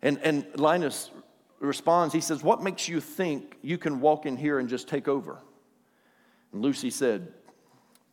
And, 0.01 0.20
and 0.24 0.46
Linus 0.56 1.12
responds, 1.60 2.13
he 2.13 2.22
says, 2.22 2.44
What 2.44 2.62
makes 2.63 2.88
you 2.88 3.00
think 3.00 3.58
you 3.62 3.77
can 3.77 4.01
walk 4.01 4.25
in 4.25 4.38
here 4.38 4.60
and 4.60 4.68
just 4.70 4.88
take 4.88 5.08
over? 5.08 5.39
And 6.51 6.62
Lucy 6.62 6.89
said, 6.89 7.34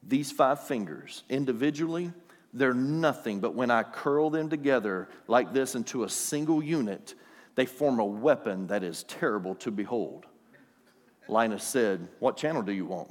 These 0.03 0.33
five 0.33 0.61
fingers, 0.61 1.25
individually, 1.29 2.13
they're 2.53 2.75
nothing, 2.75 3.41
but 3.41 3.55
when 3.55 3.71
I 3.71 3.83
curl 3.83 4.31
them 4.31 4.49
together 4.49 5.09
like 5.29 5.53
this 5.53 5.75
into 5.75 6.05
a 6.05 6.09
single 6.09 6.63
unit, 6.63 7.15
they 7.55 7.67
form 7.67 7.99
a 7.99 8.05
weapon 8.05 8.69
that 8.69 8.83
is 8.83 9.03
terrible 9.05 9.55
to 9.57 9.71
behold. 9.71 10.27
Linus 11.29 11.65
said, 11.65 12.09
What 12.19 12.37
channel 12.37 12.63
do 12.63 12.73
you 12.73 12.87
want? 12.87 13.11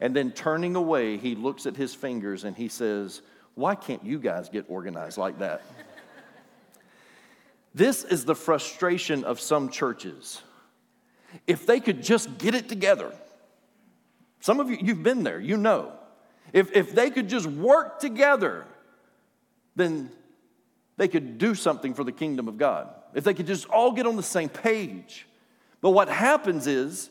And 0.00 0.16
then 0.16 0.32
turning 0.32 0.74
away, 0.74 1.16
he 1.16 1.36
looks 1.36 1.64
at 1.64 1.76
his 1.76 1.94
fingers 1.94 2.42
and 2.42 2.56
he 2.56 2.68
says, 2.68 3.22
Why 3.54 3.74
can't 3.74 4.04
you 4.04 4.18
guys 4.18 4.48
get 4.48 4.64
organized 4.68 5.16
like 5.16 5.38
that? 5.38 5.62
this 7.74 8.02
is 8.04 8.24
the 8.24 8.34
frustration 8.34 9.22
of 9.22 9.40
some 9.40 9.68
churches. 9.68 10.42
If 11.46 11.66
they 11.66 11.80
could 11.80 12.02
just 12.02 12.36
get 12.36 12.54
it 12.54 12.68
together, 12.68 13.12
some 14.40 14.58
of 14.58 14.68
you, 14.68 14.78
you've 14.80 15.04
been 15.04 15.22
there, 15.22 15.38
you 15.38 15.56
know. 15.56 15.92
If, 16.52 16.74
if 16.74 16.94
they 16.94 17.10
could 17.10 17.28
just 17.28 17.46
work 17.46 18.00
together, 18.00 18.66
then 19.76 20.10
they 20.96 21.08
could 21.08 21.38
do 21.38 21.54
something 21.54 21.94
for 21.94 22.02
the 22.02 22.12
kingdom 22.12 22.48
of 22.48 22.58
God. 22.58 22.92
If 23.14 23.22
they 23.22 23.34
could 23.34 23.46
just 23.46 23.66
all 23.68 23.92
get 23.92 24.06
on 24.06 24.16
the 24.16 24.22
same 24.22 24.48
page. 24.48 25.26
But 25.82 25.90
what 25.90 26.08
happens 26.08 26.66
is 26.66 27.10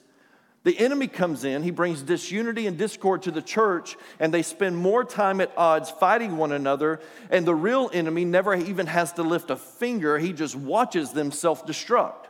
the 0.63 0.77
enemy 0.79 1.07
comes 1.07 1.43
in, 1.43 1.63
he 1.63 1.71
brings 1.71 2.01
disunity 2.01 2.67
and 2.67 2.77
discord 2.77 3.23
to 3.23 3.31
the 3.31 3.41
church, 3.41 3.97
and 4.19 4.33
they 4.33 4.43
spend 4.43 4.77
more 4.77 5.03
time 5.03 5.41
at 5.41 5.51
odds 5.57 5.89
fighting 5.89 6.37
one 6.37 6.51
another. 6.51 7.01
And 7.29 7.45
the 7.45 7.55
real 7.55 7.89
enemy 7.93 8.25
never 8.25 8.55
even 8.55 8.87
has 8.87 9.11
to 9.13 9.23
lift 9.23 9.49
a 9.49 9.55
finger, 9.55 10.17
he 10.17 10.33
just 10.33 10.55
watches 10.55 11.11
them 11.11 11.31
self 11.31 11.65
destruct. 11.65 12.27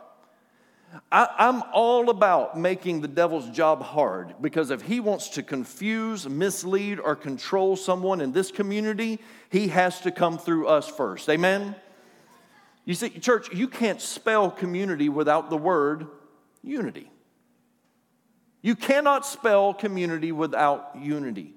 I'm 1.10 1.62
all 1.72 2.10
about 2.10 2.58
making 2.58 3.00
the 3.00 3.08
devil's 3.08 3.48
job 3.48 3.82
hard 3.82 4.34
because 4.42 4.70
if 4.70 4.82
he 4.82 5.00
wants 5.00 5.30
to 5.30 5.42
confuse, 5.42 6.28
mislead, 6.28 7.00
or 7.00 7.16
control 7.16 7.76
someone 7.76 8.20
in 8.20 8.32
this 8.32 8.50
community, 8.50 9.18
he 9.48 9.68
has 9.68 10.02
to 10.02 10.10
come 10.10 10.36
through 10.36 10.68
us 10.68 10.86
first. 10.88 11.30
Amen? 11.30 11.74
You 12.84 12.92
see, 12.92 13.08
church, 13.08 13.54
you 13.54 13.68
can't 13.68 14.02
spell 14.02 14.50
community 14.50 15.08
without 15.08 15.48
the 15.48 15.56
word 15.56 16.08
unity. 16.62 17.10
You 18.62 18.76
cannot 18.76 19.26
spell 19.26 19.74
community 19.74 20.32
without 20.32 20.96
unity. 20.96 21.54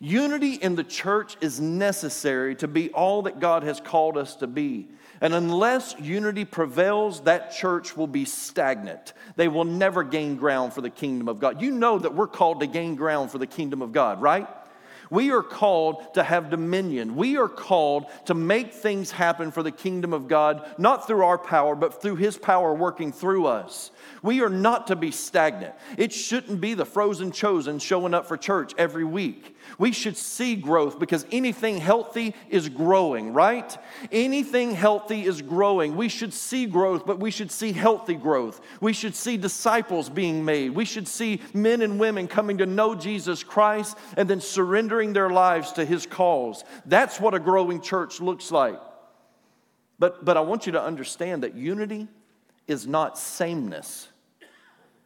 Unity 0.00 0.54
in 0.54 0.76
the 0.76 0.84
church 0.84 1.36
is 1.40 1.60
necessary 1.60 2.54
to 2.56 2.68
be 2.68 2.90
all 2.90 3.22
that 3.22 3.40
God 3.40 3.64
has 3.64 3.80
called 3.80 4.16
us 4.16 4.36
to 4.36 4.46
be. 4.46 4.88
And 5.20 5.34
unless 5.34 5.96
unity 5.98 6.44
prevails, 6.44 7.22
that 7.22 7.50
church 7.50 7.96
will 7.96 8.06
be 8.06 8.24
stagnant. 8.24 9.12
They 9.34 9.48
will 9.48 9.64
never 9.64 10.04
gain 10.04 10.36
ground 10.36 10.72
for 10.72 10.80
the 10.80 10.90
kingdom 10.90 11.28
of 11.28 11.40
God. 11.40 11.60
You 11.60 11.72
know 11.72 11.98
that 11.98 12.14
we're 12.14 12.28
called 12.28 12.60
to 12.60 12.68
gain 12.68 12.94
ground 12.94 13.32
for 13.32 13.38
the 13.38 13.46
kingdom 13.46 13.82
of 13.82 13.90
God, 13.90 14.22
right? 14.22 14.46
We 15.10 15.30
are 15.30 15.42
called 15.42 16.14
to 16.14 16.22
have 16.22 16.50
dominion. 16.50 17.16
We 17.16 17.36
are 17.38 17.48
called 17.48 18.06
to 18.26 18.34
make 18.34 18.72
things 18.74 19.10
happen 19.10 19.50
for 19.50 19.62
the 19.62 19.70
kingdom 19.70 20.12
of 20.12 20.28
God, 20.28 20.68
not 20.78 21.06
through 21.06 21.24
our 21.24 21.38
power, 21.38 21.74
but 21.74 22.02
through 22.02 22.16
His 22.16 22.36
power 22.36 22.74
working 22.74 23.12
through 23.12 23.46
us. 23.46 23.90
We 24.22 24.42
are 24.42 24.50
not 24.50 24.88
to 24.88 24.96
be 24.96 25.10
stagnant. 25.10 25.74
It 25.96 26.12
shouldn't 26.12 26.60
be 26.60 26.74
the 26.74 26.84
frozen 26.84 27.32
chosen 27.32 27.78
showing 27.78 28.14
up 28.14 28.26
for 28.26 28.36
church 28.36 28.72
every 28.76 29.04
week. 29.04 29.56
We 29.76 29.92
should 29.92 30.16
see 30.16 30.56
growth 30.56 30.98
because 30.98 31.26
anything 31.30 31.78
healthy 31.78 32.34
is 32.48 32.68
growing, 32.68 33.32
right? 33.32 33.76
Anything 34.10 34.72
healthy 34.72 35.24
is 35.24 35.42
growing. 35.42 35.96
We 35.96 36.08
should 36.08 36.32
see 36.32 36.66
growth, 36.66 37.04
but 37.04 37.20
we 37.20 37.30
should 37.30 37.50
see 37.50 37.72
healthy 37.72 38.14
growth. 38.14 38.60
We 38.80 38.92
should 38.92 39.14
see 39.14 39.36
disciples 39.36 40.08
being 40.08 40.44
made. 40.44 40.70
We 40.70 40.84
should 40.84 41.08
see 41.08 41.40
men 41.52 41.82
and 41.82 42.00
women 42.00 42.28
coming 42.28 42.58
to 42.58 42.66
know 42.66 42.94
Jesus 42.94 43.42
Christ 43.42 43.96
and 44.16 44.28
then 44.28 44.40
surrendering 44.40 45.12
their 45.12 45.30
lives 45.30 45.72
to 45.72 45.84
his 45.84 46.06
cause. 46.06 46.64
That's 46.86 47.20
what 47.20 47.34
a 47.34 47.38
growing 47.38 47.80
church 47.80 48.20
looks 48.20 48.50
like. 48.50 48.80
But, 49.98 50.24
but 50.24 50.36
I 50.36 50.40
want 50.40 50.66
you 50.66 50.72
to 50.72 50.82
understand 50.82 51.42
that 51.42 51.54
unity 51.54 52.08
is 52.66 52.86
not 52.86 53.18
sameness. 53.18 54.08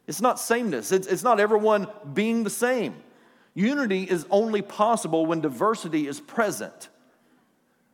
It's 0.06 0.20
not 0.20 0.38
sameness. 0.38 0.92
It's, 0.92 1.06
it's 1.06 1.22
not 1.22 1.40
everyone 1.40 1.86
being 2.12 2.44
the 2.44 2.50
same. 2.50 2.94
Unity 3.54 4.04
is 4.04 4.26
only 4.30 4.62
possible 4.62 5.26
when 5.26 5.40
diversity 5.40 6.06
is 6.06 6.20
present. 6.20 6.88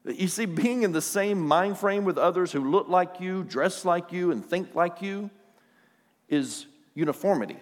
You 0.05 0.29
see, 0.29 0.47
being 0.47 0.85
in 0.85 0.93
the 0.93 1.03
same 1.03 1.41
mind 1.41 1.79
frame 1.79 2.05
with 2.05 2.17
others 2.17 2.53
who 2.53 2.71
look 2.71 2.89
like 2.89 3.21
you, 3.21 3.45
dress 3.45 3.85
like 3.85 4.13
you, 4.13 4.31
and 4.31 4.45
think 4.45 4.75
like 4.75 5.03
you 5.03 5.31
is 6.29 6.67
uniformity. 6.95 7.59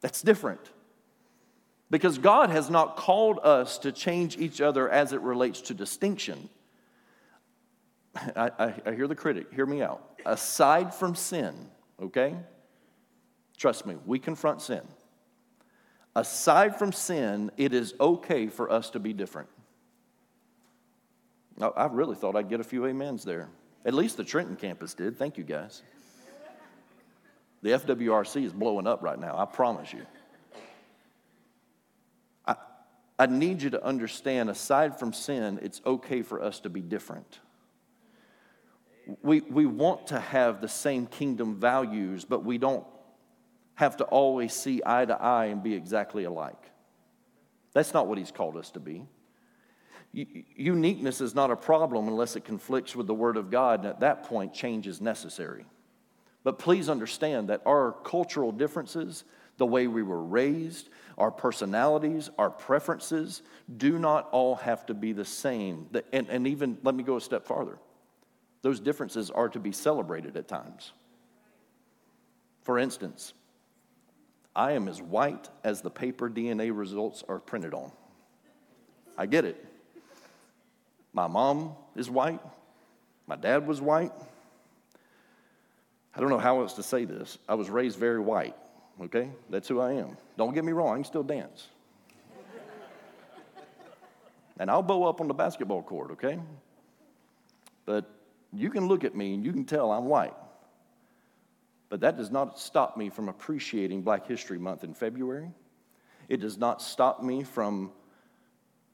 That's 0.00 0.22
different. 0.22 0.60
Because 1.90 2.18
God 2.18 2.50
has 2.50 2.70
not 2.70 2.96
called 2.96 3.38
us 3.42 3.78
to 3.78 3.92
change 3.92 4.38
each 4.38 4.60
other 4.60 4.88
as 4.88 5.12
it 5.12 5.20
relates 5.20 5.60
to 5.62 5.74
distinction. 5.74 6.48
I, 8.14 8.50
I, 8.58 8.74
I 8.86 8.92
hear 8.94 9.08
the 9.08 9.14
critic, 9.14 9.52
hear 9.52 9.66
me 9.66 9.82
out 9.82 10.10
aside 10.26 10.94
from 10.94 11.14
sin, 11.14 11.54
okay? 12.00 12.34
Trust 13.56 13.86
me, 13.86 13.96
we 14.06 14.18
confront 14.18 14.62
sin. 14.62 14.80
Aside 16.16 16.76
from 16.76 16.92
sin, 16.92 17.50
it 17.56 17.74
is 17.74 17.94
okay 18.00 18.46
for 18.46 18.70
us 18.70 18.90
to 18.90 19.00
be 19.00 19.12
different. 19.12 19.48
I 21.60 21.86
really 21.86 22.16
thought 22.16 22.36
I'd 22.36 22.48
get 22.48 22.60
a 22.60 22.64
few 22.64 22.86
amens 22.86 23.24
there. 23.24 23.48
At 23.84 23.94
least 23.94 24.16
the 24.16 24.24
Trenton 24.24 24.56
campus 24.56 24.94
did. 24.94 25.18
Thank 25.18 25.38
you, 25.38 25.44
guys. 25.44 25.82
The 27.62 27.70
FWRC 27.70 28.44
is 28.44 28.52
blowing 28.52 28.86
up 28.86 29.02
right 29.02 29.18
now, 29.18 29.38
I 29.38 29.44
promise 29.44 29.92
you. 29.92 30.04
I, 32.46 32.56
I 33.18 33.26
need 33.26 33.62
you 33.62 33.70
to 33.70 33.84
understand 33.84 34.50
aside 34.50 34.98
from 34.98 35.12
sin, 35.12 35.58
it's 35.62 35.80
okay 35.86 36.22
for 36.22 36.42
us 36.42 36.60
to 36.60 36.68
be 36.68 36.80
different 36.80 37.38
we, 39.22 39.40
we 39.42 39.66
want 39.66 40.08
to 40.08 40.20
have 40.20 40.60
the 40.60 40.68
same 40.68 41.06
kingdom 41.06 41.56
values, 41.56 42.24
but 42.24 42.44
we 42.44 42.58
don't 42.58 42.84
have 43.74 43.96
to 43.98 44.04
always 44.04 44.52
see 44.52 44.80
eye 44.84 45.04
to 45.04 45.20
eye 45.20 45.46
and 45.46 45.62
be 45.62 45.74
exactly 45.74 46.24
alike. 46.24 46.70
That's 47.72 47.92
not 47.92 48.06
what 48.06 48.18
he's 48.18 48.30
called 48.30 48.56
us 48.56 48.70
to 48.72 48.80
be. 48.80 49.06
Uniqueness 50.12 51.20
is 51.20 51.34
not 51.34 51.50
a 51.50 51.56
problem 51.56 52.06
unless 52.06 52.36
it 52.36 52.44
conflicts 52.44 52.94
with 52.94 53.08
the 53.08 53.14
Word 53.14 53.36
of 53.36 53.50
God, 53.50 53.80
and 53.80 53.88
at 53.88 54.00
that 54.00 54.22
point, 54.24 54.54
change 54.54 54.86
is 54.86 55.00
necessary. 55.00 55.66
But 56.44 56.58
please 56.58 56.88
understand 56.88 57.48
that 57.48 57.62
our 57.66 57.96
cultural 58.04 58.52
differences, 58.52 59.24
the 59.56 59.66
way 59.66 59.88
we 59.88 60.04
were 60.04 60.22
raised, 60.22 60.88
our 61.18 61.32
personalities, 61.32 62.30
our 62.38 62.50
preferences 62.50 63.42
do 63.76 63.98
not 63.98 64.28
all 64.30 64.54
have 64.56 64.86
to 64.86 64.94
be 64.94 65.12
the 65.12 65.24
same. 65.24 65.88
And, 66.12 66.28
and 66.28 66.46
even, 66.46 66.78
let 66.84 66.94
me 66.94 67.02
go 67.02 67.16
a 67.16 67.20
step 67.20 67.44
farther. 67.44 67.78
Those 68.62 68.78
differences 68.78 69.30
are 69.30 69.48
to 69.48 69.58
be 69.58 69.72
celebrated 69.72 70.36
at 70.36 70.46
times. 70.46 70.92
For 72.62 72.78
instance, 72.78 73.32
I 74.56 74.72
am 74.72 74.88
as 74.88 75.02
white 75.02 75.48
as 75.64 75.80
the 75.80 75.90
paper 75.90 76.30
DNA 76.30 76.76
results 76.76 77.24
are 77.28 77.38
printed 77.38 77.74
on. 77.74 77.90
I 79.18 79.26
get 79.26 79.44
it. 79.44 79.64
My 81.12 81.26
mom 81.26 81.74
is 81.96 82.10
white. 82.10 82.40
My 83.26 83.36
dad 83.36 83.66
was 83.66 83.80
white. 83.80 84.12
I 86.14 86.20
don't 86.20 86.28
know 86.28 86.38
how 86.38 86.60
else 86.60 86.74
to 86.74 86.82
say 86.82 87.04
this. 87.04 87.38
I 87.48 87.54
was 87.54 87.70
raised 87.70 87.98
very 87.98 88.20
white, 88.20 88.54
okay? 89.02 89.30
That's 89.50 89.66
who 89.66 89.80
I 89.80 89.92
am. 89.92 90.16
Don't 90.36 90.54
get 90.54 90.64
me 90.64 90.72
wrong, 90.72 90.92
I 90.92 90.94
can 90.96 91.04
still 91.04 91.22
dance. 91.24 91.68
and 94.58 94.70
I'll 94.70 94.82
bow 94.82 95.04
up 95.04 95.20
on 95.20 95.26
the 95.26 95.34
basketball 95.34 95.82
court, 95.82 96.12
okay? 96.12 96.38
But 97.86 98.08
you 98.52 98.70
can 98.70 98.86
look 98.86 99.02
at 99.02 99.16
me 99.16 99.34
and 99.34 99.44
you 99.44 99.52
can 99.52 99.64
tell 99.64 99.90
I'm 99.90 100.04
white. 100.04 100.34
But 101.94 102.00
that 102.00 102.16
does 102.16 102.32
not 102.32 102.58
stop 102.58 102.96
me 102.96 103.08
from 103.08 103.28
appreciating 103.28 104.02
Black 104.02 104.26
History 104.26 104.58
Month 104.58 104.82
in 104.82 104.94
February. 104.94 105.52
It 106.28 106.40
does 106.40 106.58
not 106.58 106.82
stop 106.82 107.22
me 107.22 107.44
from 107.44 107.92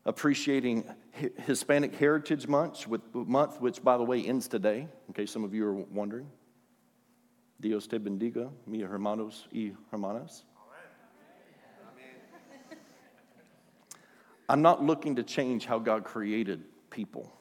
appreciating 0.05 0.85
Hispanic 1.47 1.95
Heritage 1.95 2.47
Month, 2.47 2.87
month, 3.15 3.59
which, 3.59 3.83
by 3.83 3.97
the 3.97 4.03
way, 4.03 4.23
ends 4.23 4.49
today, 4.49 4.87
in 5.09 5.15
case 5.15 5.31
some 5.31 5.45
of 5.45 5.55
you 5.55 5.65
are 5.65 5.73
wondering. 5.73 6.29
Dios 7.59 7.87
te 7.87 7.97
bendiga, 7.97 8.51
mi 8.67 8.83
hermanos 8.83 9.49
y 9.51 9.73
hermanas. 9.91 10.43
I'm 14.47 14.61
not 14.61 14.85
looking 14.85 15.17
to 15.17 15.23
change 15.23 15.65
how 15.65 15.79
God 15.79 16.05
created 16.05 16.65
people. 16.91 17.33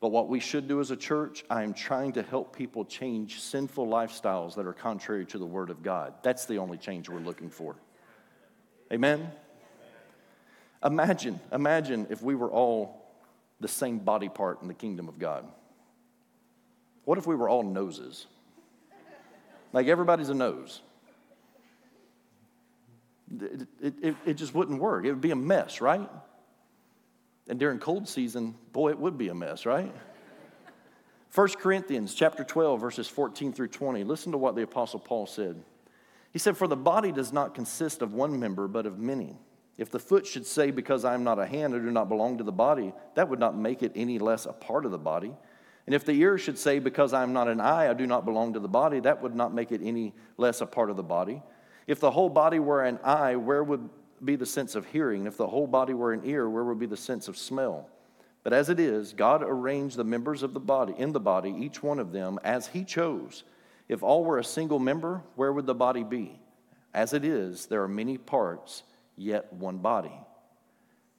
But 0.00 0.08
what 0.08 0.28
we 0.28 0.40
should 0.40 0.66
do 0.66 0.80
as 0.80 0.90
a 0.90 0.96
church, 0.96 1.44
I 1.50 1.62
am 1.62 1.74
trying 1.74 2.12
to 2.12 2.22
help 2.22 2.56
people 2.56 2.86
change 2.86 3.40
sinful 3.40 3.86
lifestyles 3.86 4.54
that 4.54 4.66
are 4.66 4.72
contrary 4.72 5.26
to 5.26 5.38
the 5.38 5.44
Word 5.44 5.68
of 5.68 5.82
God. 5.82 6.14
That's 6.22 6.46
the 6.46 6.56
only 6.56 6.78
change 6.78 7.10
we're 7.10 7.20
looking 7.20 7.50
for. 7.50 7.76
Amen? 8.90 9.30
Imagine, 10.82 11.38
imagine 11.52 12.06
if 12.08 12.22
we 12.22 12.34
were 12.34 12.50
all 12.50 13.12
the 13.60 13.68
same 13.68 13.98
body 13.98 14.30
part 14.30 14.62
in 14.62 14.68
the 14.68 14.74
kingdom 14.74 15.06
of 15.06 15.18
God. 15.18 15.46
What 17.04 17.18
if 17.18 17.26
we 17.26 17.34
were 17.34 17.50
all 17.50 17.62
noses? 17.62 18.26
Like 19.74 19.86
everybody's 19.86 20.30
a 20.30 20.34
nose. 20.34 20.80
It, 23.38 23.68
it, 23.80 23.94
it, 24.02 24.16
it 24.24 24.34
just 24.34 24.54
wouldn't 24.54 24.80
work. 24.80 25.04
It 25.04 25.10
would 25.10 25.20
be 25.20 25.30
a 25.30 25.36
mess, 25.36 25.82
right? 25.82 26.08
And 27.50 27.58
during 27.58 27.80
cold 27.80 28.08
season, 28.08 28.54
boy, 28.72 28.90
it 28.90 28.98
would 29.00 29.18
be 29.18 29.28
a 29.28 29.34
mess, 29.34 29.66
right? 29.66 29.92
1 31.34 31.48
Corinthians 31.58 32.14
chapter 32.14 32.44
12, 32.44 32.80
verses 32.80 33.08
14 33.08 33.52
through 33.52 33.66
20. 33.66 34.04
Listen 34.04 34.30
to 34.30 34.38
what 34.38 34.54
the 34.54 34.62
Apostle 34.62 35.00
Paul 35.00 35.26
said. 35.26 35.60
He 36.32 36.38
said, 36.38 36.56
For 36.56 36.68
the 36.68 36.76
body 36.76 37.10
does 37.10 37.32
not 37.32 37.56
consist 37.56 38.02
of 38.02 38.14
one 38.14 38.38
member, 38.38 38.68
but 38.68 38.86
of 38.86 39.00
many. 39.00 39.36
If 39.78 39.90
the 39.90 39.98
foot 39.98 40.28
should 40.28 40.46
say, 40.46 40.70
Because 40.70 41.04
I 41.04 41.12
am 41.12 41.24
not 41.24 41.40
a 41.40 41.46
hand, 41.46 41.74
I 41.74 41.78
do 41.78 41.90
not 41.90 42.08
belong 42.08 42.38
to 42.38 42.44
the 42.44 42.52
body, 42.52 42.92
that 43.16 43.28
would 43.28 43.40
not 43.40 43.58
make 43.58 43.82
it 43.82 43.90
any 43.96 44.20
less 44.20 44.46
a 44.46 44.52
part 44.52 44.84
of 44.84 44.92
the 44.92 44.98
body. 44.98 45.32
And 45.86 45.94
if 45.94 46.04
the 46.04 46.12
ear 46.12 46.38
should 46.38 46.56
say, 46.56 46.78
Because 46.78 47.12
I 47.12 47.24
am 47.24 47.32
not 47.32 47.48
an 47.48 47.60
eye, 47.60 47.90
I 47.90 47.94
do 47.94 48.06
not 48.06 48.24
belong 48.24 48.52
to 48.52 48.60
the 48.60 48.68
body, 48.68 49.00
that 49.00 49.22
would 49.22 49.34
not 49.34 49.52
make 49.52 49.72
it 49.72 49.80
any 49.82 50.14
less 50.36 50.60
a 50.60 50.66
part 50.66 50.88
of 50.88 50.96
the 50.96 51.02
body. 51.02 51.42
If 51.88 51.98
the 51.98 52.12
whole 52.12 52.28
body 52.28 52.60
were 52.60 52.84
an 52.84 53.00
eye, 53.02 53.34
where 53.34 53.64
would 53.64 53.90
be 54.24 54.36
the 54.36 54.46
sense 54.46 54.74
of 54.74 54.86
hearing. 54.86 55.26
If 55.26 55.36
the 55.36 55.46
whole 55.46 55.66
body 55.66 55.94
were 55.94 56.12
an 56.12 56.22
ear, 56.24 56.48
where 56.48 56.64
would 56.64 56.78
be 56.78 56.86
the 56.86 56.96
sense 56.96 57.28
of 57.28 57.36
smell? 57.36 57.88
But 58.42 58.52
as 58.52 58.68
it 58.70 58.80
is, 58.80 59.12
God 59.12 59.42
arranged 59.42 59.96
the 59.96 60.04
members 60.04 60.42
of 60.42 60.54
the 60.54 60.60
body 60.60 60.94
in 60.96 61.12
the 61.12 61.20
body, 61.20 61.54
each 61.58 61.82
one 61.82 61.98
of 61.98 62.12
them, 62.12 62.38
as 62.42 62.68
He 62.68 62.84
chose. 62.84 63.44
If 63.88 64.02
all 64.02 64.24
were 64.24 64.38
a 64.38 64.44
single 64.44 64.78
member, 64.78 65.22
where 65.34 65.52
would 65.52 65.66
the 65.66 65.74
body 65.74 66.04
be? 66.04 66.40
As 66.94 67.12
it 67.12 67.24
is, 67.24 67.66
there 67.66 67.82
are 67.82 67.88
many 67.88 68.18
parts, 68.18 68.82
yet 69.16 69.52
one 69.52 69.78
body. 69.78 70.12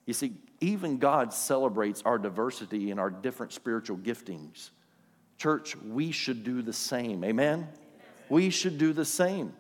You 0.05 0.13
see, 0.13 0.33
even 0.59 0.97
God 0.97 1.33
celebrates 1.33 2.01
our 2.03 2.17
diversity 2.17 2.91
and 2.91 2.99
our 2.99 3.09
different 3.09 3.53
spiritual 3.53 3.97
giftings. 3.97 4.71
Church, 5.37 5.75
we 5.75 6.11
should 6.11 6.43
do 6.43 6.61
the 6.61 6.73
same. 6.73 7.23
Amen? 7.23 7.67
We 8.29 8.49
should 8.49 8.77
do 8.77 8.93
the 8.93 9.05
same. 9.05 9.53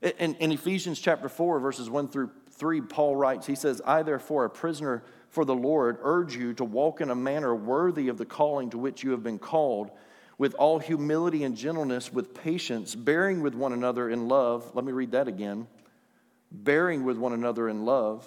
In, 0.00 0.34
in 0.36 0.52
Ephesians 0.52 1.00
chapter 1.00 1.28
4, 1.28 1.60
verses 1.60 1.90
1 1.90 2.08
through 2.08 2.30
3, 2.58 2.80
Paul 2.82 3.16
writes, 3.16 3.46
he 3.46 3.54
says, 3.54 3.80
I, 3.84 4.02
therefore, 4.02 4.44
a 4.44 4.50
prisoner 4.50 5.04
for 5.30 5.44
the 5.44 5.54
Lord, 5.54 5.98
urge 6.02 6.34
you 6.34 6.54
to 6.54 6.64
walk 6.64 7.00
in 7.00 7.10
a 7.10 7.14
manner 7.14 7.54
worthy 7.54 8.08
of 8.08 8.18
the 8.18 8.24
calling 8.24 8.70
to 8.70 8.78
which 8.78 9.04
you 9.04 9.12
have 9.12 9.22
been 9.22 9.38
called, 9.38 9.90
with 10.38 10.54
all 10.54 10.78
humility 10.78 11.44
and 11.44 11.56
gentleness, 11.56 12.12
with 12.12 12.34
patience, 12.34 12.94
bearing 12.94 13.42
with 13.42 13.54
one 13.54 13.72
another 13.72 14.08
in 14.08 14.28
love. 14.28 14.74
Let 14.74 14.84
me 14.84 14.92
read 14.92 15.12
that 15.12 15.28
again. 15.28 15.66
Bearing 16.50 17.04
with 17.04 17.18
one 17.18 17.32
another 17.32 17.68
in 17.68 17.84
love. 17.84 18.26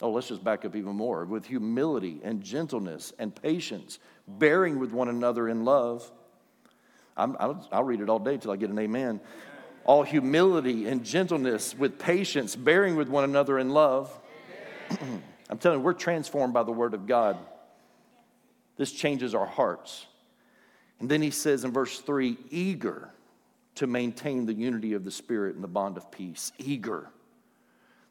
Oh, 0.00 0.10
let's 0.10 0.28
just 0.28 0.44
back 0.44 0.64
up 0.64 0.76
even 0.76 0.94
more. 0.94 1.24
With 1.24 1.46
humility 1.46 2.20
and 2.22 2.42
gentleness 2.42 3.12
and 3.18 3.34
patience, 3.34 3.98
bearing 4.26 4.78
with 4.78 4.92
one 4.92 5.08
another 5.08 5.48
in 5.48 5.64
love. 5.64 6.10
i 7.16 7.26
will 7.26 7.84
read 7.84 8.00
it 8.00 8.08
all 8.08 8.20
day 8.20 8.36
till 8.36 8.52
I 8.52 8.56
get 8.56 8.70
an 8.70 8.78
amen 8.78 9.20
all 9.88 10.02
humility 10.02 10.86
and 10.86 11.02
gentleness 11.02 11.74
with 11.74 11.98
patience, 11.98 12.54
bearing 12.54 12.94
with 12.94 13.08
one 13.08 13.24
another 13.24 13.58
in 13.58 13.70
love. 13.70 14.12
I'm 15.48 15.56
telling 15.56 15.78
you, 15.78 15.84
we're 15.84 15.94
transformed 15.94 16.52
by 16.52 16.62
the 16.62 16.72
Word 16.72 16.92
of 16.92 17.06
God. 17.06 17.38
This 18.76 18.92
changes 18.92 19.34
our 19.34 19.46
hearts. 19.46 20.04
And 21.00 21.08
then 21.08 21.22
he 21.22 21.30
says 21.30 21.64
in 21.64 21.72
verse 21.72 22.00
3 22.00 22.36
eager 22.50 23.08
to 23.76 23.86
maintain 23.86 24.44
the 24.44 24.52
unity 24.52 24.92
of 24.92 25.04
the 25.04 25.10
Spirit 25.10 25.54
and 25.54 25.64
the 25.64 25.68
bond 25.68 25.96
of 25.96 26.10
peace. 26.10 26.52
Eager. 26.58 27.08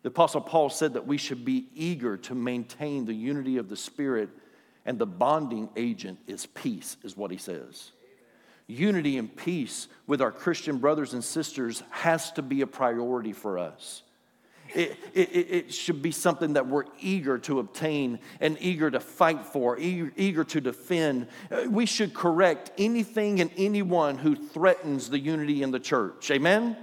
The 0.01 0.09
Apostle 0.09 0.41
Paul 0.41 0.71
said 0.71 0.93
that 0.93 1.05
we 1.05 1.17
should 1.17 1.45
be 1.45 1.67
eager 1.75 2.17
to 2.17 2.33
maintain 2.33 3.05
the 3.05 3.13
unity 3.13 3.57
of 3.57 3.69
the 3.69 3.77
Spirit, 3.77 4.29
and 4.83 4.97
the 4.97 5.05
bonding 5.05 5.69
agent 5.75 6.17
is 6.25 6.47
peace, 6.47 6.97
is 7.03 7.15
what 7.15 7.29
he 7.29 7.37
says 7.37 7.91
unity 8.67 9.17
and 9.17 9.34
peace 9.34 9.88
with 10.06 10.21
our 10.21 10.32
Christian 10.32 10.77
brothers 10.77 11.13
and 11.13 11.23
sisters 11.23 11.84
has 11.89 12.32
to 12.34 12.41
be 12.41 12.62
a 12.62 12.67
priority 12.67 13.34
for 13.34 13.58
us. 13.58 14.03
It, 14.75 14.97
it, 15.13 15.30
it, 15.49 15.73
should 15.73 16.01
be 16.01 16.12
something 16.12 16.53
that 16.53 16.67
we're 16.67 16.84
eager 16.99 17.38
to 17.39 17.60
obtain 17.60 18.19
and 18.41 18.58
eager 18.60 18.91
to 18.91 18.99
fight 18.99 19.45
for, 19.45 19.80
eager, 19.80 20.12
eager 20.17 20.43
to 20.43 20.60
defend. 20.60 21.27
Uh, 21.49 21.69
we 21.69 21.86
should 21.86 22.13
correct 22.13 22.71
anything 22.77 23.39
and 23.39 23.49
anyone 23.56 24.17
who 24.17 24.36
threatens 24.36 25.10
the 25.10 25.19
unity 25.19 25.63
in 25.63 25.71
the 25.71 25.80
church. 25.80 26.30
Amen? 26.32 26.75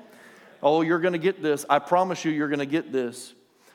Oh, 0.62 0.81
you're 0.81 0.99
going 0.99 1.12
to 1.12 1.18
get 1.18 1.42
this. 1.42 1.66
I 1.68 1.79
promise 1.79 2.25
you, 2.25 2.33
you're 2.33 2.49
going 2.49 2.59
to 2.59 2.66
get 2.66 2.90
this. 2.90 3.35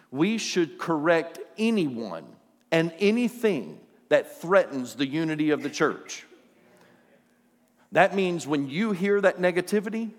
We 0.10 0.39
should 0.39 0.80
correct 0.80 1.38
anyone 1.60 2.26
and 2.72 2.91
anything 2.98 3.80
that 4.10 4.41
threatens 4.41 4.95
the 4.95 5.06
unity 5.06 5.52
of 5.52 5.62
the 5.62 5.69
church. 5.69 6.26
That 7.91 8.15
means 8.15 8.45
when 8.45 8.69
you 8.69 8.91
hear 8.91 9.19
that 9.21 9.39
negativity, 9.39 10.12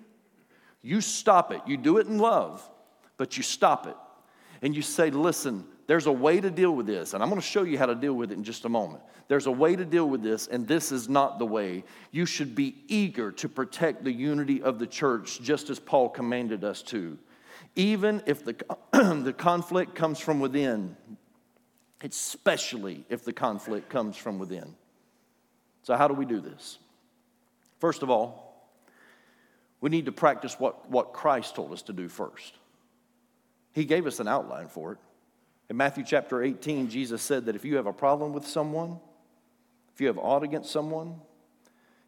you 0.82 1.00
stop 1.00 1.52
it. 1.52 1.60
You 1.66 1.76
do 1.76 1.98
it 1.98 2.06
in 2.06 2.18
love, 2.18 2.68
but 3.16 3.36
you 3.36 3.42
stop 3.42 3.86
it. 3.86 3.96
And 4.62 4.74
you 4.74 4.82
say, 4.82 5.10
listen, 5.10 5.64
there's 5.86 6.06
a 6.06 6.12
way 6.12 6.40
to 6.40 6.50
deal 6.50 6.72
with 6.72 6.86
this, 6.86 7.14
and 7.14 7.22
I'm 7.22 7.28
going 7.28 7.40
to 7.40 7.46
show 7.46 7.62
you 7.62 7.78
how 7.78 7.86
to 7.86 7.94
deal 7.94 8.14
with 8.14 8.30
it 8.30 8.34
in 8.34 8.44
just 8.44 8.64
a 8.64 8.68
moment. 8.68 9.02
There's 9.28 9.46
a 9.46 9.52
way 9.52 9.76
to 9.76 9.84
deal 9.84 10.08
with 10.08 10.22
this, 10.22 10.46
and 10.46 10.66
this 10.66 10.92
is 10.92 11.08
not 11.08 11.38
the 11.38 11.46
way. 11.46 11.84
You 12.10 12.26
should 12.26 12.54
be 12.54 12.76
eager 12.88 13.32
to 13.32 13.48
protect 13.48 14.04
the 14.04 14.12
unity 14.12 14.62
of 14.62 14.78
the 14.78 14.86
church, 14.86 15.40
just 15.40 15.70
as 15.70 15.78
Paul 15.78 16.08
commanded 16.08 16.64
us 16.64 16.82
to. 16.82 17.18
Even 17.76 18.22
if 18.26 18.44
the, 18.44 18.56
the 18.92 19.34
conflict 19.36 19.94
comes 19.94 20.18
from 20.18 20.40
within, 20.40 20.96
especially 22.02 23.04
if 23.08 23.24
the 23.24 23.32
conflict 23.32 23.88
comes 23.88 24.16
from 24.16 24.38
within. 24.38 24.74
So, 25.82 25.96
how 25.96 26.08
do 26.08 26.14
we 26.14 26.24
do 26.24 26.40
this? 26.40 26.78
First 27.80 28.02
of 28.02 28.10
all, 28.10 28.46
we 29.80 29.88
need 29.88 30.04
to 30.04 30.12
practice 30.12 30.60
what, 30.60 30.90
what 30.90 31.14
Christ 31.14 31.56
told 31.56 31.72
us 31.72 31.82
to 31.82 31.94
do 31.94 32.08
first. 32.08 32.54
He 33.72 33.86
gave 33.86 34.06
us 34.06 34.20
an 34.20 34.28
outline 34.28 34.68
for 34.68 34.92
it. 34.92 34.98
In 35.70 35.76
Matthew 35.76 36.04
chapter 36.04 36.42
18, 36.42 36.90
Jesus 36.90 37.22
said 37.22 37.46
that 37.46 37.56
if 37.56 37.64
you 37.64 37.76
have 37.76 37.86
a 37.86 37.92
problem 37.92 38.34
with 38.34 38.46
someone, 38.46 39.00
if 39.94 40.00
you 40.00 40.08
have 40.08 40.18
aught 40.18 40.42
against 40.42 40.70
someone, 40.70 41.20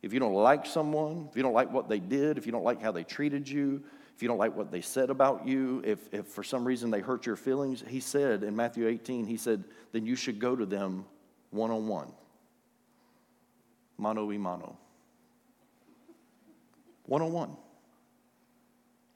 if 0.02 0.12
you 0.12 0.20
don't 0.20 0.34
like 0.34 0.66
someone, 0.66 1.28
if 1.30 1.36
you 1.36 1.42
don't 1.42 1.54
like 1.54 1.72
what 1.72 1.88
they 1.88 2.00
did, 2.00 2.36
if 2.36 2.44
you 2.44 2.52
don't 2.52 2.64
like 2.64 2.82
how 2.82 2.92
they 2.92 3.04
treated 3.04 3.48
you, 3.48 3.82
if 4.14 4.20
you 4.20 4.28
don't 4.28 4.38
like 4.38 4.54
what 4.54 4.70
they 4.70 4.80
said 4.82 5.08
about 5.08 5.46
you, 5.46 5.80
if, 5.86 6.12
if 6.12 6.26
for 6.26 6.42
some 6.42 6.64
reason 6.64 6.90
they 6.90 7.00
hurt 7.00 7.24
your 7.24 7.36
feelings, 7.36 7.82
he 7.86 8.00
said 8.00 8.42
in 8.42 8.54
Matthew 8.54 8.88
18, 8.88 9.26
he 9.26 9.38
said, 9.38 9.64
then 9.92 10.04
you 10.04 10.16
should 10.16 10.38
go 10.38 10.54
to 10.54 10.66
them 10.66 11.06
one 11.50 11.70
on 11.70 11.86
one, 11.86 12.12
mano 13.96 14.26
y 14.26 14.36
mano 14.36 14.76
one 17.12 17.20
on 17.20 17.30
one. 17.30 17.54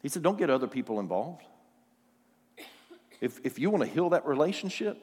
He 0.03 0.11
said, 0.11 0.23
don't 0.23 0.37
get 0.37 0.51
other 0.51 0.67
people 0.67 1.01
involved. 1.01 1.41
If, 3.23 3.41
if 3.43 3.59
you 3.59 3.71
want 3.71 3.85
to 3.85 3.89
heal 3.89 4.11
that 4.11 4.27
relationship, 4.27 4.99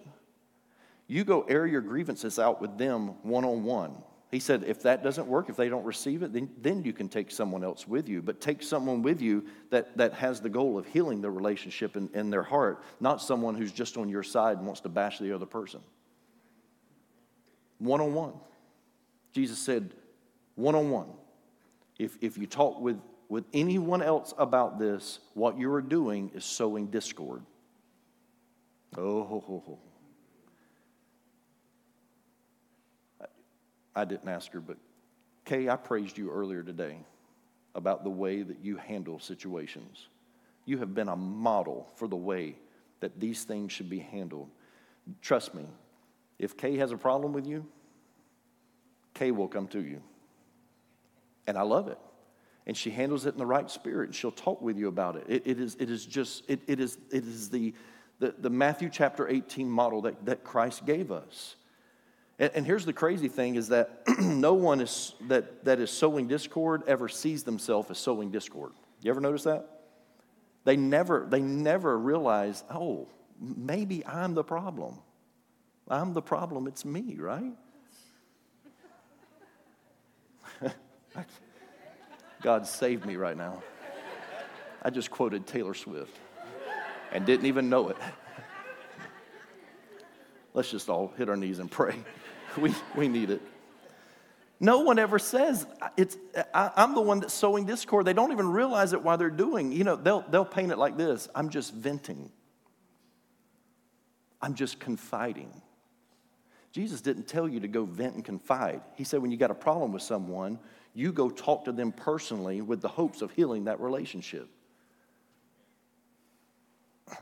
you 1.07 1.23
go 1.23 1.41
air 1.41 1.65
your 1.65 1.81
grievances 1.81 2.37
out 2.37 2.61
with 2.61 2.77
them 2.77 3.15
one 3.23 3.45
on 3.45 3.63
one. 3.63 3.95
He 4.29 4.39
said, 4.39 4.63
if 4.67 4.83
that 4.83 5.03
doesn't 5.03 5.25
work, 5.25 5.49
if 5.49 5.55
they 5.55 5.69
don't 5.69 5.83
receive 5.83 6.21
it, 6.21 6.33
then, 6.33 6.51
then 6.61 6.83
you 6.83 6.93
can 6.93 7.09
take 7.09 7.31
someone 7.31 7.63
else 7.63 7.87
with 7.87 8.07
you. 8.07 8.21
But 8.21 8.39
take 8.39 8.61
someone 8.61 9.01
with 9.01 9.21
you 9.21 9.43
that, 9.71 9.97
that 9.97 10.13
has 10.13 10.39
the 10.39 10.49
goal 10.49 10.77
of 10.77 10.85
healing 10.85 11.19
the 11.19 11.31
relationship 11.31 11.97
in, 11.97 12.11
in 12.13 12.29
their 12.29 12.43
heart, 12.43 12.83
not 12.99 13.23
someone 13.23 13.55
who's 13.55 13.71
just 13.71 13.97
on 13.97 14.07
your 14.07 14.21
side 14.21 14.57
and 14.57 14.67
wants 14.67 14.81
to 14.81 14.89
bash 14.89 15.17
the 15.17 15.33
other 15.33 15.47
person. 15.47 15.81
One 17.79 18.01
on 18.01 18.13
one. 18.13 18.33
Jesus 19.33 19.57
said, 19.57 19.95
one 20.53 20.75
on 20.75 20.91
one. 20.91 21.07
If, 21.97 22.17
if 22.21 22.37
you 22.37 22.47
talk 22.47 22.79
with, 22.79 22.99
with 23.29 23.45
anyone 23.53 24.01
else 24.01 24.33
about 24.37 24.79
this, 24.79 25.19
what 25.33 25.57
you 25.57 25.71
are 25.73 25.81
doing 25.81 26.31
is 26.33 26.43
sowing 26.43 26.87
discord. 26.87 27.43
Oh, 28.97 29.23
ho, 29.23 29.43
ho, 29.45 29.63
ho. 29.65 29.79
I 33.95 34.05
didn't 34.05 34.27
ask 34.27 34.51
her, 34.53 34.59
but 34.59 34.77
Kay, 35.45 35.69
I 35.69 35.75
praised 35.75 36.17
you 36.17 36.31
earlier 36.31 36.63
today 36.63 36.97
about 37.75 38.03
the 38.03 38.09
way 38.09 38.41
that 38.41 38.57
you 38.63 38.77
handle 38.77 39.19
situations. 39.19 40.07
You 40.65 40.77
have 40.79 40.95
been 40.95 41.09
a 41.09 41.15
model 41.15 41.91
for 41.95 42.07
the 42.07 42.15
way 42.15 42.55
that 43.01 43.19
these 43.19 43.43
things 43.43 43.71
should 43.71 43.89
be 43.89 43.99
handled. 43.99 44.49
Trust 45.21 45.53
me, 45.53 45.65
if 46.39 46.55
Kay 46.55 46.77
has 46.77 46.91
a 46.91 46.97
problem 46.97 47.33
with 47.33 47.45
you, 47.45 47.65
Kay 49.13 49.31
will 49.31 49.47
come 49.47 49.67
to 49.67 49.83
you. 49.83 50.01
And 51.47 51.57
I 51.57 51.63
love 51.63 51.87
it. 51.87 51.99
And 52.65 52.77
she 52.77 52.89
handles 52.91 53.25
it 53.25 53.33
in 53.33 53.37
the 53.37 53.45
right 53.45 53.69
spirit, 53.69 54.05
and 54.05 54.15
she'll 54.15 54.31
talk 54.31 54.61
with 54.61 54.77
you 54.77 54.87
about 54.87 55.17
it. 55.17 55.25
It, 55.27 55.43
it, 55.45 55.59
is, 55.59 55.75
it 55.79 55.89
is 55.89 56.05
just, 56.05 56.43
it, 56.47 56.61
it 56.67 56.79
is, 56.79 56.97
it 57.11 57.25
is 57.25 57.49
the, 57.49 57.73
the, 58.19 58.33
the 58.39 58.49
Matthew 58.49 58.89
chapter 58.89 59.27
18 59.27 59.69
model 59.69 60.01
that, 60.03 60.25
that 60.25 60.43
Christ 60.43 60.85
gave 60.85 61.11
us. 61.11 61.55
And, 62.39 62.51
and 62.55 62.65
here's 62.65 62.85
the 62.85 62.93
crazy 62.93 63.27
thing 63.27 63.55
is 63.55 63.67
that 63.67 64.03
no 64.19 64.53
one 64.53 64.79
is, 64.79 65.13
that, 65.27 65.65
that 65.65 65.79
is 65.79 65.91
sowing 65.91 66.27
discord 66.27 66.83
ever 66.87 67.09
sees 67.09 67.43
themselves 67.43 67.91
as 67.91 67.97
sowing 67.97 68.31
discord. 68.31 68.71
You 69.01 69.11
ever 69.11 69.21
notice 69.21 69.43
that? 69.43 69.67
They 70.63 70.77
never, 70.77 71.27
they 71.29 71.41
never 71.41 71.97
realize, 71.97 72.63
oh, 72.71 73.07
maybe 73.39 74.05
I'm 74.05 74.33
the 74.33 74.43
problem. 74.43 74.99
I'm 75.89 76.13
the 76.13 76.21
problem, 76.21 76.67
it's 76.67 76.85
me, 76.85 77.17
right? 77.19 77.51
God 82.41 82.67
save 82.67 83.05
me 83.05 83.15
right 83.15 83.37
now. 83.37 83.63
I 84.81 84.89
just 84.89 85.09
quoted 85.09 85.47
Taylor 85.47 85.73
Swift 85.73 86.15
and 87.11 87.25
didn't 87.25 87.45
even 87.45 87.69
know 87.69 87.89
it. 87.89 87.97
Let's 90.53 90.69
just 90.69 90.89
all 90.89 91.13
hit 91.17 91.29
our 91.29 91.37
knees 91.37 91.59
and 91.59 91.71
pray. 91.71 91.95
We, 92.57 92.71
we 92.95 93.07
need 93.07 93.31
it. 93.31 93.41
No 94.59 94.81
one 94.81 94.99
ever 94.99 95.17
says, 95.17 95.65
it's, 95.97 96.15
I, 96.53 96.71
am 96.77 96.93
the 96.95 97.01
one 97.01 97.19
that's 97.19 97.33
sowing 97.33 97.65
discord. 97.65 98.05
They 98.05 98.13
don't 98.13 98.31
even 98.31 98.47
realize 98.47 98.93
it 98.93 99.01
while 99.01 99.17
they're 99.17 99.29
doing. 99.29 99.71
You 99.71 99.83
know, 99.83 99.95
they'll, 99.95 100.23
they'll 100.29 100.45
paint 100.45 100.71
it 100.71 100.77
like 100.77 100.95
this 100.95 101.27
I'm 101.33 101.49
just 101.49 101.73
venting, 101.73 102.31
I'm 104.41 104.53
just 104.53 104.79
confiding. 104.79 105.61
Jesus 106.71 107.01
didn't 107.01 107.27
tell 107.27 107.47
you 107.47 107.59
to 107.59 107.67
go 107.67 107.85
vent 107.85 108.15
and 108.15 108.25
confide. 108.25 108.81
He 108.95 109.03
said, 109.03 109.21
when 109.21 109.29
you 109.29 109.37
got 109.37 109.51
a 109.51 109.55
problem 109.55 109.91
with 109.91 110.01
someone, 110.01 110.57
you 110.93 111.11
go 111.11 111.29
talk 111.29 111.65
to 111.65 111.71
them 111.71 111.91
personally 111.91 112.61
with 112.61 112.81
the 112.81 112.87
hopes 112.87 113.21
of 113.21 113.31
healing 113.31 113.65
that 113.65 113.79
relationship. 113.79 114.47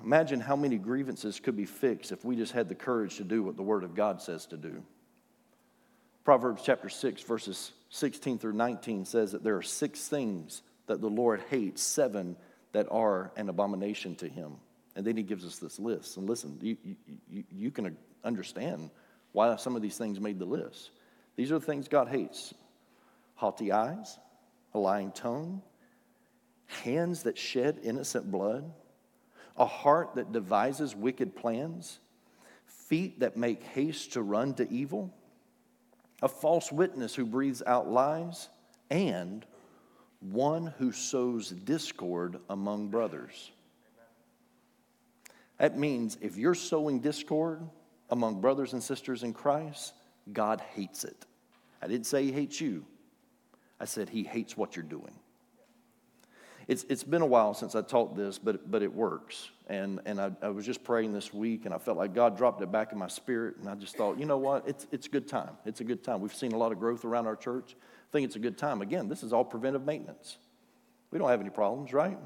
Imagine 0.03 0.39
how 0.39 0.55
many 0.55 0.77
grievances 0.77 1.39
could 1.39 1.55
be 1.55 1.65
fixed 1.65 2.11
if 2.11 2.23
we 2.23 2.35
just 2.35 2.51
had 2.51 2.69
the 2.69 2.75
courage 2.75 3.17
to 3.17 3.23
do 3.23 3.43
what 3.43 3.55
the 3.55 3.63
Word 3.63 3.83
of 3.83 3.95
God 3.95 4.21
says 4.21 4.45
to 4.47 4.57
do. 4.57 4.83
Proverbs 6.23 6.61
chapter 6.63 6.87
6, 6.87 7.23
verses 7.23 7.71
16 7.89 8.37
through 8.37 8.53
19 8.53 9.05
says 9.05 9.31
that 9.31 9.43
there 9.43 9.57
are 9.57 9.63
six 9.63 10.07
things 10.07 10.61
that 10.87 11.01
the 11.01 11.09
Lord 11.09 11.41
hates, 11.49 11.81
seven 11.81 12.35
that 12.73 12.87
are 12.91 13.31
an 13.35 13.49
abomination 13.49 14.15
to 14.17 14.27
him. 14.27 14.53
And 14.95 15.05
then 15.05 15.17
he 15.17 15.23
gives 15.23 15.45
us 15.45 15.57
this 15.57 15.79
list. 15.79 16.17
And 16.17 16.29
listen, 16.29 16.57
you, 16.61 16.77
you, 17.29 17.43
you 17.49 17.71
can 17.71 17.97
understand 18.23 18.91
why 19.31 19.55
some 19.55 19.75
of 19.75 19.81
these 19.81 19.97
things 19.97 20.19
made 20.19 20.37
the 20.37 20.45
list. 20.45 20.91
These 21.35 21.51
are 21.51 21.59
the 21.59 21.65
things 21.65 21.87
God 21.87 22.07
hates 22.07 22.53
haughty 23.41 23.71
eyes, 23.71 24.19
a 24.75 24.77
lying 24.77 25.11
tongue, 25.11 25.63
hands 26.67 27.23
that 27.23 27.39
shed 27.39 27.79
innocent 27.81 28.29
blood, 28.29 28.71
a 29.57 29.65
heart 29.65 30.13
that 30.13 30.31
devises 30.31 30.95
wicked 30.95 31.35
plans, 31.35 31.99
feet 32.67 33.19
that 33.19 33.37
make 33.37 33.63
haste 33.63 34.13
to 34.13 34.21
run 34.21 34.53
to 34.53 34.71
evil, 34.71 35.11
a 36.21 36.27
false 36.27 36.71
witness 36.71 37.15
who 37.15 37.25
breathes 37.25 37.63
out 37.65 37.89
lies, 37.89 38.47
and 38.91 39.43
one 40.19 40.67
who 40.77 40.91
sows 40.91 41.49
discord 41.49 42.37
among 42.47 42.89
brothers. 42.89 43.49
That 45.57 45.79
means 45.79 46.15
if 46.21 46.37
you're 46.37 46.53
sowing 46.53 46.99
discord 46.99 47.67
among 48.11 48.39
brothers 48.39 48.73
and 48.73 48.83
sisters 48.83 49.23
in 49.23 49.33
Christ, 49.33 49.95
God 50.31 50.61
hates 50.75 51.03
it. 51.03 51.25
I 51.81 51.87
didn't 51.87 52.05
say 52.05 52.23
he 52.25 52.31
hates 52.31 52.61
you, 52.61 52.85
I 53.81 53.85
said 53.85 54.09
he 54.09 54.21
hates 54.21 54.55
what 54.55 54.75
you're 54.75 54.85
doing. 54.85 55.11
It's, 56.67 56.85
it's 56.87 57.03
been 57.03 57.23
a 57.23 57.25
while 57.25 57.55
since 57.55 57.73
I 57.73 57.81
taught 57.81 58.15
this, 58.15 58.37
but, 58.37 58.69
but 58.69 58.83
it 58.83 58.93
works. 58.93 59.49
And, 59.65 59.99
and 60.05 60.21
I, 60.21 60.31
I 60.43 60.49
was 60.49 60.67
just 60.67 60.83
praying 60.83 61.13
this 61.13 61.33
week, 61.33 61.65
and 61.65 61.73
I 61.73 61.79
felt 61.79 61.97
like 61.97 62.13
God 62.13 62.37
dropped 62.37 62.61
it 62.61 62.71
back 62.71 62.91
in 62.91 62.99
my 62.99 63.07
spirit. 63.07 63.57
And 63.57 63.67
I 63.67 63.73
just 63.73 63.97
thought, 63.97 64.19
you 64.19 64.25
know 64.25 64.37
what? 64.37 64.67
It's, 64.67 64.85
it's 64.91 65.07
a 65.07 65.09
good 65.09 65.27
time. 65.27 65.49
It's 65.65 65.81
a 65.81 65.83
good 65.83 66.03
time. 66.03 66.21
We've 66.21 66.33
seen 66.33 66.51
a 66.51 66.57
lot 66.57 66.71
of 66.71 66.77
growth 66.77 67.05
around 67.05 67.25
our 67.25 67.35
church. 67.35 67.75
I 67.75 68.11
think 68.11 68.25
it's 68.25 68.35
a 68.35 68.39
good 68.39 68.55
time. 68.55 68.83
Again, 68.83 69.09
this 69.09 69.23
is 69.23 69.33
all 69.33 69.43
preventive 69.43 69.83
maintenance. 69.83 70.37
We 71.09 71.17
don't 71.17 71.29
have 71.29 71.41
any 71.41 71.49
problems, 71.49 71.91
right? 71.91 72.19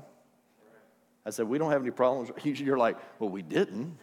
I 1.25 1.29
said, 1.29 1.47
we 1.47 1.57
don't 1.57 1.71
have 1.71 1.81
any 1.81 1.91
problems. 1.91 2.31
You're 2.59 2.77
like, 2.77 2.97
well, 3.19 3.29
we 3.29 3.41
didn't 3.41 3.97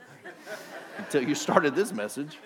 until 0.97 1.23
you 1.23 1.35
started 1.35 1.75
this 1.75 1.93
message. 1.93 2.39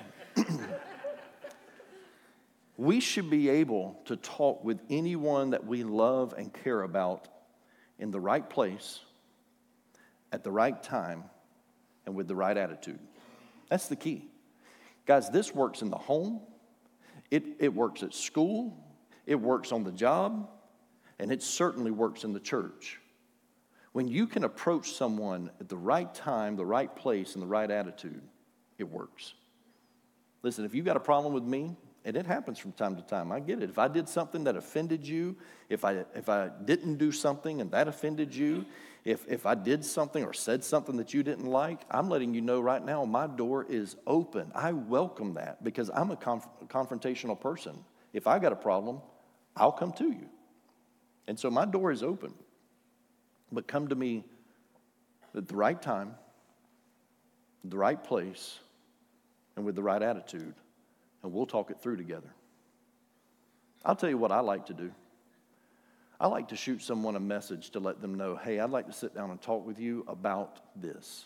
We 2.77 3.01
should 3.01 3.31
be 3.31 3.49
able 3.49 4.01
to 4.05 4.17
talk 4.17 4.63
with 4.65 4.81
anyone 4.91 5.51
that 5.51 5.67
we 5.67 5.83
love 5.83 6.35
and 6.37 6.53
care 6.53 6.83
about 6.83 7.29
in 7.99 8.11
the 8.11 8.21
right 8.21 8.49
place, 8.49 9.01
at 10.33 10.45
the 10.45 10.51
right 10.51 10.83
time, 10.83 11.25
and 12.05 12.15
with 12.15 12.29
the 12.29 12.37
right 12.37 12.57
attitude. 12.57 12.99
That's 13.71 13.89
the 13.89 13.97
key. 13.97 14.29
Guys, 15.07 15.31
this 15.31 15.55
works 15.55 15.83
in 15.83 15.91
the 15.91 15.97
home, 15.97 16.41
it, 17.31 17.45
it 17.59 17.75
works 17.75 18.03
at 18.03 18.13
school, 18.13 18.77
it 19.25 19.37
works 19.37 19.73
on 19.73 19.83
the 19.83 19.93
job, 19.93 20.49
and 21.19 21.33
it 21.33 21.43
certainly 21.43 21.91
works 21.91 22.25
in 22.25 22.33
the 22.33 22.41
church. 22.41 23.01
When 23.93 24.07
you 24.09 24.27
can 24.27 24.45
approach 24.45 24.93
someone 24.93 25.51
at 25.59 25.71
the 25.71 25.77
right 25.77 26.13
time, 26.15 26.57
the 26.57 26.67
right 26.67 26.95
place, 26.95 27.35
and 27.35 27.43
the 27.43 27.47
right 27.47 27.71
attitude, 27.71 28.21
it 28.79 28.85
works. 28.85 29.33
Listen, 30.43 30.67
if 30.67 30.75
you've 30.75 30.85
got 30.85 30.99
a 30.99 31.01
problem 31.01 31.33
with 31.33 31.45
me, 31.45 31.77
and 32.07 32.17
it 32.17 32.25
happens 32.25 32.57
from 32.57 32.71
time 32.71 32.95
to 32.95 33.03
time. 33.03 33.33
I 33.33 33.41
get 33.41 33.61
it. 33.61 33.69
If 33.69 33.81
I 33.81 33.89
did 33.89 34.09
something 34.09 34.45
that 34.45 34.57
offended 34.57 35.05
you, 35.07 35.35
if 35.69 35.85
I, 35.85 36.05
if 36.15 36.29
I 36.29 36.51
didn't 36.65 36.99
do 36.99 37.11
something 37.11 37.61
and 37.61 37.69
that 37.73 37.89
offended 37.89 38.33
you, 38.33 38.65
if, 39.05 39.27
if 39.29 39.45
I 39.45 39.57
did 39.57 39.85
something 39.85 40.23
or 40.23 40.33
said 40.33 40.63
something 40.63 40.97
that 40.99 41.13
you 41.13 41.25
didn't 41.25 41.47
like, 41.47 41.81
I'm 41.91 42.09
letting 42.09 42.33
you 42.33 42.43
know 42.43 42.61
right 42.61 42.83
now 42.83 43.05
my 43.05 43.27
door 43.27 43.67
is 43.69 43.97
open. 44.07 44.53
I 44.55 44.71
welcome 44.71 45.35
that 45.35 45.65
because 45.65 45.91
I'm 45.93 46.13
a 46.13 46.17
conf- 46.17 46.47
confrontational 46.69 47.39
person. 47.39 47.85
If 48.13 48.29
I 48.29 48.39
got 48.39 48.53
a 48.53 48.57
problem, 48.57 49.01
I'll 49.57 49.73
come 49.73 49.93
to 49.95 50.05
you. 50.05 50.29
And 51.27 51.37
so 51.37 51.51
my 51.51 51.65
door 51.65 51.91
is 51.91 52.05
open. 52.05 52.35
But 53.51 53.67
come 53.67 53.89
to 53.89 53.97
me 53.97 54.25
at 55.35 55.49
the 55.49 55.57
right 55.57 55.83
time, 55.83 56.15
the 57.65 57.77
right 57.77 58.03
place, 58.03 58.61
and 59.57 59.65
with 59.65 59.75
the 59.75 59.83
right 59.83 60.03
attitude 60.03 60.55
and 61.27 61.35
we'll 61.35 61.45
talk 61.45 61.73
it 61.73 61.81
through 61.81 61.97
together. 61.97 62.33
I'll 63.85 63.97
tell 63.97 64.09
you 64.09 64.17
what 64.17 64.31
I 64.31 64.41
like 64.41 64.67
to 64.67 64.75
do. 64.75 64.93
I 66.21 66.29
like 66.29 66.49
to 66.49 66.57
shoot 66.57 66.83
someone 66.83 67.17
a 67.17 67.21
message 67.21 67.71
to 67.71 67.81
let 67.81 68.01
them 68.01 68.15
know, 68.15 68.37
hey, 68.37 68.61
I'd 68.61 68.71
like 68.71 68.87
to 68.87 68.93
sit 68.93 69.13
down 69.13 69.31
and 69.33 69.43
talk 69.43 69.67
with 69.67 69.81
you 69.81 70.05
about 70.07 70.61
this. 70.81 71.25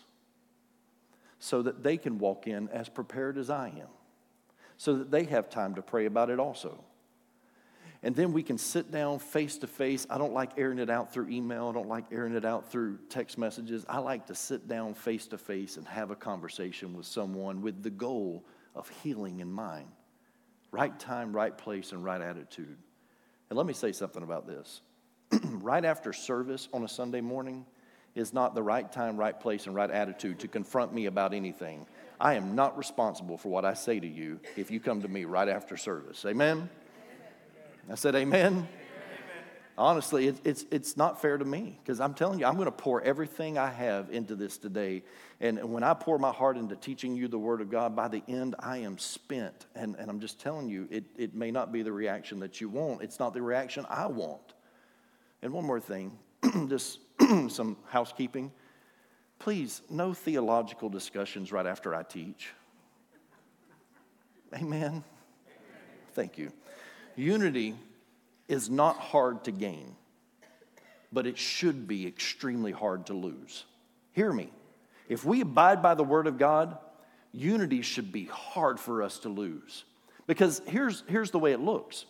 So 1.37 1.61
that 1.61 1.83
they 1.83 1.97
can 1.97 2.17
walk 2.17 2.47
in 2.47 2.67
as 2.69 2.89
prepared 2.89 3.37
as 3.37 3.51
I 3.51 3.67
am. 3.67 3.87
So 4.77 4.97
that 4.97 5.11
they 5.11 5.23
have 5.25 5.49
time 5.49 5.75
to 5.75 5.83
pray 5.83 6.07
about 6.07 6.31
it 6.31 6.39
also. 6.39 6.83
And 8.01 8.15
then 8.15 8.33
we 8.33 8.41
can 8.41 8.57
sit 8.57 8.91
down 8.91 9.19
face 9.19 9.59
to 9.59 9.67
face. 9.67 10.07
I 10.09 10.17
don't 10.17 10.33
like 10.33 10.57
airing 10.57 10.79
it 10.79 10.89
out 10.89 11.13
through 11.13 11.29
email. 11.29 11.67
I 11.67 11.73
don't 11.73 11.87
like 11.87 12.05
airing 12.11 12.35
it 12.35 12.43
out 12.43 12.71
through 12.71 12.97
text 13.09 13.37
messages. 13.37 13.85
I 13.87 13.99
like 13.99 14.25
to 14.27 14.35
sit 14.35 14.67
down 14.67 14.95
face 14.95 15.27
to 15.27 15.37
face 15.37 15.77
and 15.77 15.87
have 15.87 16.09
a 16.09 16.15
conversation 16.15 16.95
with 16.95 17.05
someone 17.05 17.61
with 17.61 17.83
the 17.83 17.91
goal 17.91 18.43
of 18.75 18.89
healing 19.03 19.39
in 19.39 19.51
mind. 19.51 19.87
Right 20.71 20.97
time, 20.99 21.33
right 21.33 21.55
place, 21.55 21.91
and 21.91 22.03
right 22.03 22.21
attitude. 22.21 22.77
And 23.49 23.57
let 23.57 23.65
me 23.65 23.73
say 23.73 23.91
something 23.91 24.23
about 24.23 24.47
this. 24.47 24.81
right 25.43 25.83
after 25.83 26.13
service 26.13 26.69
on 26.73 26.83
a 26.83 26.87
Sunday 26.87 27.21
morning 27.21 27.65
is 28.15 28.33
not 28.33 28.55
the 28.55 28.63
right 28.63 28.91
time, 28.91 29.17
right 29.17 29.37
place, 29.37 29.67
and 29.67 29.75
right 29.75 29.91
attitude 29.91 30.39
to 30.39 30.47
confront 30.47 30.93
me 30.93 31.05
about 31.05 31.33
anything. 31.33 31.85
I 32.19 32.35
am 32.35 32.55
not 32.55 32.77
responsible 32.77 33.37
for 33.37 33.49
what 33.49 33.65
I 33.65 33.73
say 33.73 33.99
to 33.99 34.07
you 34.07 34.39
if 34.55 34.69
you 34.71 34.79
come 34.79 35.01
to 35.01 35.07
me 35.07 35.25
right 35.25 35.49
after 35.49 35.75
service. 35.77 36.25
Amen? 36.25 36.69
I 37.89 37.95
said, 37.95 38.15
Amen. 38.15 38.67
Honestly, 39.81 40.27
it, 40.27 40.35
it's, 40.43 40.63
it's 40.69 40.95
not 40.95 41.19
fair 41.19 41.39
to 41.39 41.43
me 41.43 41.79
because 41.81 41.99
I'm 41.99 42.13
telling 42.13 42.37
you, 42.37 42.45
I'm 42.45 42.53
going 42.53 42.67
to 42.67 42.71
pour 42.71 43.01
everything 43.01 43.57
I 43.57 43.71
have 43.71 44.11
into 44.11 44.35
this 44.35 44.59
today. 44.59 45.01
And 45.39 45.73
when 45.73 45.81
I 45.81 45.95
pour 45.95 46.19
my 46.19 46.31
heart 46.31 46.55
into 46.55 46.75
teaching 46.75 47.15
you 47.15 47.27
the 47.27 47.39
Word 47.39 47.61
of 47.61 47.71
God, 47.71 47.95
by 47.95 48.07
the 48.07 48.21
end, 48.27 48.53
I 48.59 48.77
am 48.77 48.99
spent. 48.99 49.65
And, 49.73 49.95
and 49.95 50.07
I'm 50.07 50.19
just 50.19 50.39
telling 50.39 50.69
you, 50.69 50.87
it, 50.91 51.05
it 51.17 51.33
may 51.33 51.49
not 51.49 51.71
be 51.71 51.81
the 51.81 51.91
reaction 51.91 52.39
that 52.41 52.61
you 52.61 52.69
want, 52.69 53.01
it's 53.01 53.19
not 53.19 53.33
the 53.33 53.41
reaction 53.41 53.87
I 53.89 54.05
want. 54.05 54.53
And 55.41 55.51
one 55.51 55.65
more 55.65 55.79
thing, 55.79 56.15
just 56.67 56.99
some 57.47 57.75
housekeeping. 57.87 58.51
Please, 59.39 59.81
no 59.89 60.13
theological 60.13 60.89
discussions 60.89 61.51
right 61.51 61.65
after 61.65 61.95
I 61.95 62.03
teach. 62.03 62.49
Amen. 64.53 65.03
Thank 66.13 66.37
you. 66.37 66.51
Unity 67.15 67.73
is 68.51 68.69
not 68.69 68.97
hard 68.97 69.45
to 69.45 69.51
gain, 69.51 69.95
but 71.11 71.25
it 71.25 71.37
should 71.37 71.87
be 71.87 72.05
extremely 72.05 72.71
hard 72.71 73.05
to 73.05 73.13
lose. 73.13 73.65
Hear 74.11 74.31
me. 74.31 74.51
If 75.07 75.23
we 75.23 75.41
abide 75.41 75.81
by 75.81 75.95
the 75.95 76.03
Word 76.03 76.27
of 76.27 76.37
God, 76.37 76.77
unity 77.31 77.81
should 77.81 78.11
be 78.11 78.25
hard 78.25 78.79
for 78.79 79.03
us 79.03 79.19
to 79.19 79.29
lose. 79.29 79.85
Because 80.27 80.61
here's, 80.67 81.03
here's 81.07 81.31
the 81.31 81.39
way 81.39 81.53
it 81.53 81.59
looks 81.59 82.05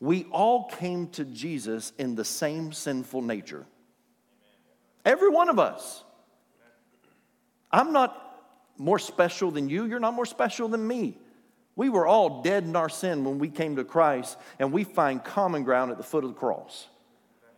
we 0.00 0.24
all 0.32 0.64
came 0.64 1.08
to 1.08 1.24
Jesus 1.24 1.92
in 1.98 2.14
the 2.14 2.24
same 2.24 2.72
sinful 2.72 3.22
nature. 3.22 3.66
Every 5.04 5.28
one 5.28 5.48
of 5.48 5.58
us. 5.58 6.04
I'm 7.70 7.92
not 7.92 8.16
more 8.78 8.98
special 8.98 9.50
than 9.50 9.68
you, 9.68 9.84
you're 9.84 10.00
not 10.00 10.14
more 10.14 10.26
special 10.26 10.68
than 10.68 10.86
me. 10.86 11.18
We 11.80 11.88
were 11.88 12.06
all 12.06 12.42
dead 12.42 12.64
in 12.64 12.76
our 12.76 12.90
sin 12.90 13.24
when 13.24 13.38
we 13.38 13.48
came 13.48 13.76
to 13.76 13.84
Christ, 13.84 14.36
and 14.58 14.70
we 14.70 14.84
find 14.84 15.24
common 15.24 15.64
ground 15.64 15.90
at 15.90 15.96
the 15.96 16.02
foot 16.02 16.24
of 16.24 16.34
the 16.34 16.38
cross. 16.38 16.88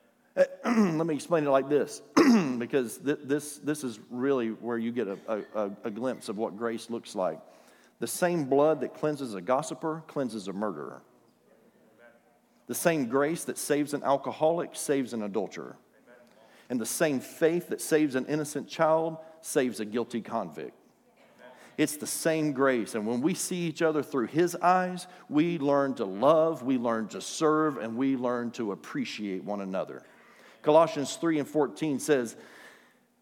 Let 0.65 1.07
me 1.09 1.13
explain 1.13 1.45
it 1.45 1.51
like 1.51 1.69
this, 1.69 2.03
because 2.59 2.99
th- 2.99 3.19
this, 3.25 3.59
this 3.59 3.83
is 3.83 3.99
really 4.11 4.51
where 4.51 4.79
you 4.79 4.93
get 4.93 5.09
a, 5.09 5.19
a, 5.57 5.71
a 5.83 5.91
glimpse 5.91 6.29
of 6.29 6.39
what 6.39 6.57
grace 6.57 6.89
looks 6.89 7.17
like. 7.17 7.41
The 7.99 8.07
same 8.07 8.45
blood 8.45 8.83
that 8.83 8.95
cleanses 8.95 9.35
a 9.35 9.41
gossiper 9.41 10.05
cleanses 10.07 10.47
a 10.47 10.53
murderer. 10.53 11.03
The 12.69 12.77
same 12.77 13.09
grace 13.09 13.43
that 13.47 13.59
saves 13.59 13.93
an 13.93 14.05
alcoholic 14.05 14.77
saves 14.77 15.15
an 15.15 15.25
adulterer. 15.25 15.75
And 16.71 16.81
the 16.81 16.87
same 16.87 17.19
faith 17.19 17.71
that 17.71 17.81
saves 17.81 18.15
an 18.15 18.27
innocent 18.27 18.69
child 18.69 19.17
saves 19.41 19.81
a 19.81 19.85
guilty 19.85 20.21
convict. 20.21 20.77
It's 21.79 21.97
the 21.97 22.07
same 22.07 22.53
grace. 22.53 22.95
And 22.95 23.07
when 23.07 23.21
we 23.21 23.35
see 23.35 23.57
each 23.57 23.83
other 23.83 24.03
through 24.03 24.27
His 24.27 24.55
eyes, 24.57 25.07
we 25.29 25.59
learn 25.59 25.95
to 25.95 26.05
love, 26.05 26.63
we 26.63 26.79
learn 26.79 27.09
to 27.09 27.21
serve, 27.21 27.79
and 27.79 27.97
we 27.97 28.17
learn 28.17 28.51
to 28.53 28.73
appreciate 28.73 29.45
one 29.45 29.61
another. 29.61 30.03
Colossians 30.63 31.17
3 31.17 31.41
and 31.41 31.49
14 31.49 31.99
says, 31.99 32.37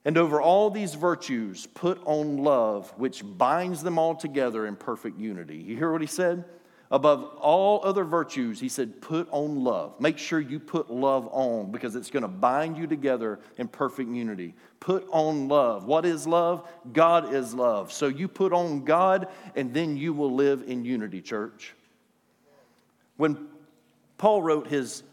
And 0.04 0.18
over 0.18 0.40
all 0.40 0.70
these 0.70 0.94
virtues, 0.94 1.66
put 1.66 2.00
on 2.04 2.38
love, 2.38 2.92
which 2.96 3.22
binds 3.24 3.82
them 3.82 3.98
all 3.98 4.14
together 4.14 4.66
in 4.66 4.76
perfect 4.76 5.18
unity. 5.18 5.56
You 5.56 5.76
hear 5.76 5.92
what 5.92 6.00
he 6.00 6.06
said? 6.06 6.44
Above 6.92 7.36
all 7.40 7.80
other 7.84 8.02
virtues, 8.02 8.58
he 8.58 8.68
said, 8.68 9.00
put 9.00 9.28
on 9.30 9.62
love. 9.62 10.00
Make 10.00 10.18
sure 10.18 10.40
you 10.40 10.58
put 10.58 10.90
love 10.90 11.28
on 11.30 11.70
because 11.70 11.94
it's 11.94 12.10
going 12.10 12.22
to 12.22 12.28
bind 12.28 12.76
you 12.76 12.88
together 12.88 13.38
in 13.58 13.68
perfect 13.68 14.10
unity. 14.10 14.54
Put 14.80 15.06
on 15.12 15.46
love. 15.46 15.84
What 15.84 16.04
is 16.04 16.26
love? 16.26 16.68
God 16.92 17.32
is 17.32 17.54
love. 17.54 17.92
So 17.92 18.08
you 18.08 18.26
put 18.26 18.52
on 18.52 18.84
God 18.84 19.28
and 19.54 19.72
then 19.72 19.96
you 19.96 20.12
will 20.12 20.34
live 20.34 20.64
in 20.66 20.84
unity, 20.84 21.22
church. 21.22 21.74
When 23.16 23.46
Paul 24.18 24.42
wrote 24.42 24.66
his 24.66 25.04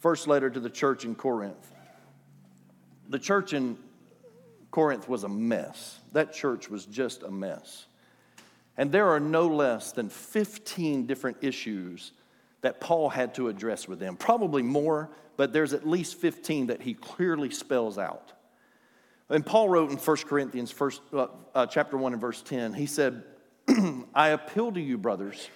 first 0.00 0.26
letter 0.26 0.50
to 0.50 0.58
the 0.58 0.70
church 0.70 1.04
in 1.04 1.14
Corinth, 1.14 1.72
the 3.08 3.20
church 3.20 3.52
in 3.52 3.78
Corinth 4.72 5.08
was 5.08 5.22
a 5.22 5.28
mess. 5.28 6.00
That 6.12 6.32
church 6.32 6.68
was 6.68 6.84
just 6.84 7.22
a 7.22 7.30
mess. 7.30 7.85
And 8.76 8.92
there 8.92 9.08
are 9.08 9.20
no 9.20 9.46
less 9.46 9.92
than 9.92 10.08
15 10.08 11.06
different 11.06 11.38
issues 11.40 12.12
that 12.60 12.80
Paul 12.80 13.08
had 13.08 13.34
to 13.36 13.48
address 13.48 13.88
with 13.88 13.98
them. 13.98 14.16
Probably 14.16 14.62
more, 14.62 15.10
but 15.36 15.52
there's 15.52 15.72
at 15.72 15.86
least 15.86 16.16
15 16.16 16.68
that 16.68 16.82
he 16.82 16.94
clearly 16.94 17.50
spells 17.50 17.98
out. 17.98 18.32
And 19.28 19.44
Paul 19.44 19.68
wrote 19.68 19.90
in 19.90 19.96
1 19.96 20.16
Corinthians 20.18 20.70
first, 20.70 21.00
uh, 21.12 21.26
uh, 21.54 21.66
chapter 21.66 21.96
1 21.96 22.12
and 22.12 22.20
verse 22.20 22.42
10, 22.42 22.74
he 22.74 22.86
said, 22.86 23.24
I 24.14 24.28
appeal 24.28 24.72
to 24.72 24.80
you, 24.80 24.98
brothers, 24.98 25.48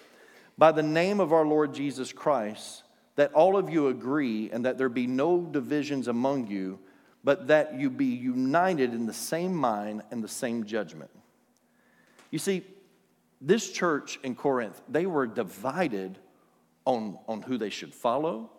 by 0.59 0.73
the 0.73 0.83
name 0.83 1.21
of 1.21 1.33
our 1.33 1.47
Lord 1.47 1.73
Jesus 1.75 2.13
Christ, 2.13 2.83
that 3.17 3.33
all 3.33 3.57
of 3.57 3.71
you 3.71 3.89
agree 3.89 4.51
and 4.51 4.65
that 4.65 4.79
there 4.79 4.89
be 4.89 5.07
no 5.07 5.41
divisions 5.41 6.09
among 6.09 6.49
you, 6.49 6.79
but 7.23 7.49
that 7.49 7.75
you 7.79 7.91
be 7.91 8.07
united 8.07 8.93
in 8.95 9.07
the 9.07 9.13
same 9.13 9.55
mind 9.55 10.03
and 10.11 10.25
the 10.25 10.29
same 10.29 10.65
judgment. 10.65 11.11
You 12.31 12.39
see, 12.39 12.65
this 13.41 13.71
church 13.71 14.19
in 14.23 14.35
Corinth, 14.35 14.81
they 14.89 15.07
were 15.07 15.27
divided 15.27 16.19
on, 16.85 17.19
on 17.27 17.43
who 17.43 17.57
they 17.57 17.71
should 17.71 17.95
follow. 17.95 18.51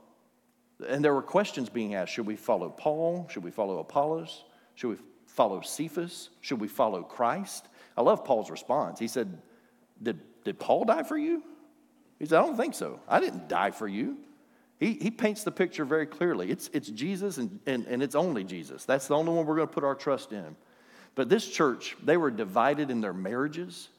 And 0.88 1.06
there 1.06 1.14
were 1.14 1.22
questions 1.22 1.70
being 1.70 1.96
asked 1.96 2.14
should 2.14 2.26
we 2.26 2.36
follow 2.36 2.70
Paul? 2.70 3.28
Should 3.30 3.44
we 3.44 3.52
follow 3.52 3.80
Apollos? 3.80 4.44
Should 4.76 4.90
we 4.90 4.98
follow 5.28 5.62
Cephas? 5.62 6.30
Should 6.42 6.60
we 6.60 6.68
follow 6.68 7.04
Christ? 7.04 7.68
I 7.96 8.02
love 8.02 8.26
Paul's 8.26 8.50
response. 8.50 9.00
He 9.00 9.08
said, 9.08 9.38
Did, 10.02 10.20
did 10.44 10.60
Paul 10.60 10.86
die 10.86 11.04
for 11.04 11.18
you? 11.18 11.44
He 12.18 12.26
said, 12.26 12.40
I 12.40 12.46
don't 12.46 12.58
think 12.58 12.74
so. 12.74 13.00
I 13.08 13.20
didn't 13.20 13.48
die 13.48 13.72
for 13.72 13.88
you. 13.88 14.18
He, 14.80 14.94
he 14.94 15.12
paints 15.12 15.44
the 15.44 15.52
picture 15.52 15.86
very 15.86 16.08
clearly. 16.08 16.50
It's, 16.50 16.70
it's 16.74 16.90
Jesus 16.90 17.38
and, 17.38 17.60
and, 17.68 17.86
and 17.86 18.02
it's 18.02 18.16
only 18.16 18.44
Jesus. 18.44 18.84
That's 18.84 19.08
the 19.08 19.16
only 19.16 19.32
one 19.32 19.46
we're 19.46 19.56
going 19.56 19.68
to 19.68 19.74
put 19.74 19.84
our 19.84 19.94
trust 19.94 20.32
in. 20.32 20.56
But 21.14 21.30
this 21.30 21.48
church, 21.48 21.96
they 22.04 22.18
were 22.18 22.32
divided 22.32 22.90
in 22.90 23.02
their 23.02 23.14
marriages. 23.14 23.90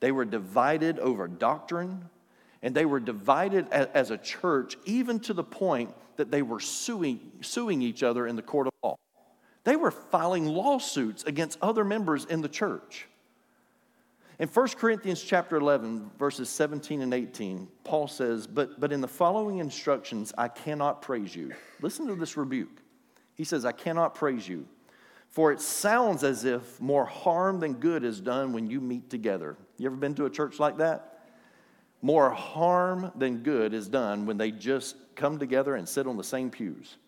They 0.00 0.12
were 0.12 0.24
divided 0.24 0.98
over 0.98 1.28
doctrine, 1.28 2.08
and 2.62 2.74
they 2.74 2.84
were 2.84 3.00
divided 3.00 3.68
as 3.70 4.10
a 4.10 4.18
church, 4.18 4.76
even 4.84 5.20
to 5.20 5.34
the 5.34 5.44
point 5.44 5.94
that 6.16 6.30
they 6.30 6.42
were 6.42 6.60
suing, 6.60 7.20
suing 7.40 7.80
each 7.82 8.02
other 8.02 8.26
in 8.26 8.36
the 8.36 8.42
court 8.42 8.66
of 8.66 8.72
law. 8.82 8.96
They 9.64 9.76
were 9.76 9.90
filing 9.90 10.46
lawsuits 10.46 11.24
against 11.24 11.58
other 11.62 11.84
members 11.84 12.24
in 12.24 12.40
the 12.40 12.48
church. 12.48 13.06
In 14.38 14.48
1 14.48 14.68
Corinthians 14.68 15.22
chapter 15.22 15.56
11, 15.56 16.12
verses 16.18 16.48
17 16.48 17.02
and 17.02 17.12
18, 17.12 17.68
Paul 17.84 18.08
says, 18.08 18.46
but, 18.46 18.80
but 18.80 18.90
in 18.90 19.02
the 19.02 19.08
following 19.08 19.58
instructions, 19.58 20.32
I 20.38 20.48
cannot 20.48 21.02
praise 21.02 21.36
you. 21.36 21.52
Listen 21.82 22.06
to 22.06 22.14
this 22.14 22.38
rebuke. 22.38 22.80
He 23.34 23.44
says, 23.44 23.66
I 23.66 23.72
cannot 23.72 24.14
praise 24.14 24.48
you, 24.48 24.66
for 25.28 25.52
it 25.52 25.60
sounds 25.60 26.24
as 26.24 26.46
if 26.46 26.80
more 26.80 27.04
harm 27.04 27.60
than 27.60 27.74
good 27.74 28.02
is 28.02 28.18
done 28.18 28.54
when 28.54 28.70
you 28.70 28.80
meet 28.80 29.10
together. 29.10 29.58
You 29.80 29.86
ever 29.86 29.96
been 29.96 30.14
to 30.16 30.26
a 30.26 30.30
church 30.30 30.60
like 30.60 30.76
that? 30.76 31.20
More 32.02 32.28
harm 32.30 33.10
than 33.16 33.38
good 33.38 33.72
is 33.72 33.88
done 33.88 34.26
when 34.26 34.36
they 34.36 34.50
just 34.50 34.94
come 35.14 35.38
together 35.38 35.74
and 35.74 35.88
sit 35.88 36.06
on 36.06 36.18
the 36.18 36.24
same 36.24 36.50
pews. 36.50 36.98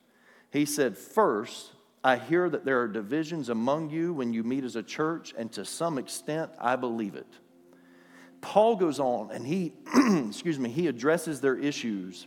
He 0.50 0.64
said, 0.64 0.96
First, 0.96 1.72
I 2.02 2.16
hear 2.16 2.48
that 2.48 2.64
there 2.64 2.80
are 2.80 2.88
divisions 2.88 3.50
among 3.50 3.90
you 3.90 4.14
when 4.14 4.32
you 4.32 4.42
meet 4.42 4.64
as 4.64 4.74
a 4.76 4.82
church, 4.82 5.34
and 5.36 5.52
to 5.52 5.66
some 5.66 5.98
extent, 5.98 6.50
I 6.58 6.76
believe 6.76 7.14
it. 7.14 7.26
Paul 8.40 8.76
goes 8.76 8.98
on 8.98 9.30
and 9.32 9.46
he, 9.46 9.74
excuse 10.28 10.58
me, 10.58 10.70
he 10.70 10.86
addresses 10.86 11.42
their 11.42 11.56
issues. 11.56 12.26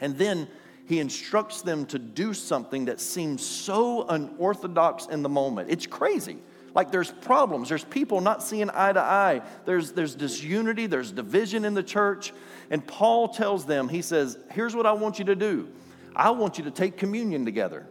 And 0.00 0.16
then 0.16 0.48
he 0.86 0.98
instructs 0.98 1.60
them 1.60 1.84
to 1.86 1.98
do 1.98 2.32
something 2.32 2.86
that 2.86 3.00
seems 3.00 3.44
so 3.44 4.06
unorthodox 4.08 5.06
in 5.06 5.22
the 5.22 5.28
moment. 5.28 5.70
It's 5.70 5.86
crazy. 5.86 6.38
Like 6.78 6.92
there's 6.92 7.10
problems, 7.10 7.70
there's 7.70 7.82
people 7.82 8.20
not 8.20 8.40
seeing 8.40 8.70
eye 8.70 8.92
to 8.92 9.00
eye, 9.00 9.42
there's, 9.64 9.90
there's 9.90 10.14
disunity, 10.14 10.86
there's 10.86 11.10
division 11.10 11.64
in 11.64 11.74
the 11.74 11.82
church. 11.82 12.32
And 12.70 12.86
Paul 12.86 13.30
tells 13.30 13.66
them, 13.66 13.88
he 13.88 14.00
says, 14.00 14.38
Here's 14.52 14.76
what 14.76 14.86
I 14.86 14.92
want 14.92 15.18
you 15.18 15.24
to 15.24 15.34
do 15.34 15.70
I 16.14 16.30
want 16.30 16.56
you 16.56 16.62
to 16.62 16.70
take 16.70 16.96
communion 16.96 17.44
together. 17.44 17.88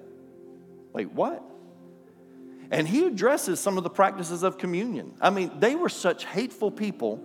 Wait, 0.93 1.11
what? 1.11 1.43
And 2.71 2.87
he 2.87 3.05
addresses 3.05 3.59
some 3.59 3.77
of 3.77 3.83
the 3.83 3.89
practices 3.89 4.41
of 4.41 4.57
communion. 4.57 5.15
I 5.19 5.31
mean, 5.31 5.59
they 5.59 5.75
were 5.75 5.89
such 5.89 6.23
hateful 6.23 6.71
people, 6.71 7.21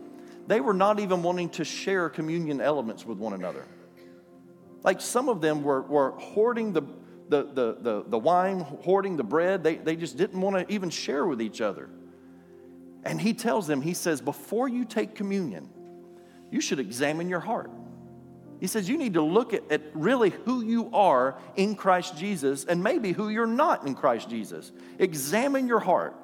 they 0.49 0.61
were 0.61 0.75
not 0.75 0.99
even 0.99 1.23
wanting 1.23 1.51
to 1.51 1.65
share 1.65 2.09
communion 2.09 2.61
elements 2.61 3.07
with 3.07 3.19
one 3.19 3.35
another. 3.35 3.65
Like 4.83 5.01
some 5.01 5.29
of 5.29 5.41
them 5.41 5.63
were, 5.63 5.83
were 5.83 6.11
hoarding 6.19 6.73
the, 6.73 6.83
the, 7.29 7.45
the, 7.45 7.77
the, 7.81 8.05
the 8.07 8.19
wine, 8.19 8.61
hoarding 8.61 9.17
the 9.17 9.25
bread. 9.25 9.63
They, 9.63 9.77
they 9.77 9.97
just 9.97 10.17
didn't 10.17 10.41
want 10.41 10.57
to 10.57 10.73
even 10.73 10.91
share 10.91 11.27
with 11.27 11.41
each 11.41 11.61
other. 11.61 11.89
And 13.05 13.21
he 13.21 13.35
tells 13.35 13.67
them, 13.67 13.81
he 13.81 13.95
says, 13.95 14.21
before 14.21 14.69
you 14.69 14.85
take 14.85 15.15
communion, 15.15 15.69
you 16.51 16.61
should 16.61 16.79
examine 16.79 17.29
your 17.29 17.41
heart. 17.41 17.71
He 18.61 18.69
says 18.69 18.89
you 18.89 18.97
need 18.97 19.15
to 19.15 19.23
look 19.23 19.55
at, 19.55 19.65
at 19.73 19.83
really 19.93 20.31
who 20.31 20.63
you 20.63 20.89
are 20.93 21.37
in 21.57 21.75
Christ 21.75 22.17
Jesus 22.17 22.65
and 22.65 22.81
maybe 22.81 23.11
who 23.11 23.29
you're 23.29 23.47
not 23.47 23.87
in 23.87 23.97
Christ 23.97 24.31
Jesus. 24.31 24.71
Examine 25.01 25.67
your 25.67 25.81
heart. 25.81 26.15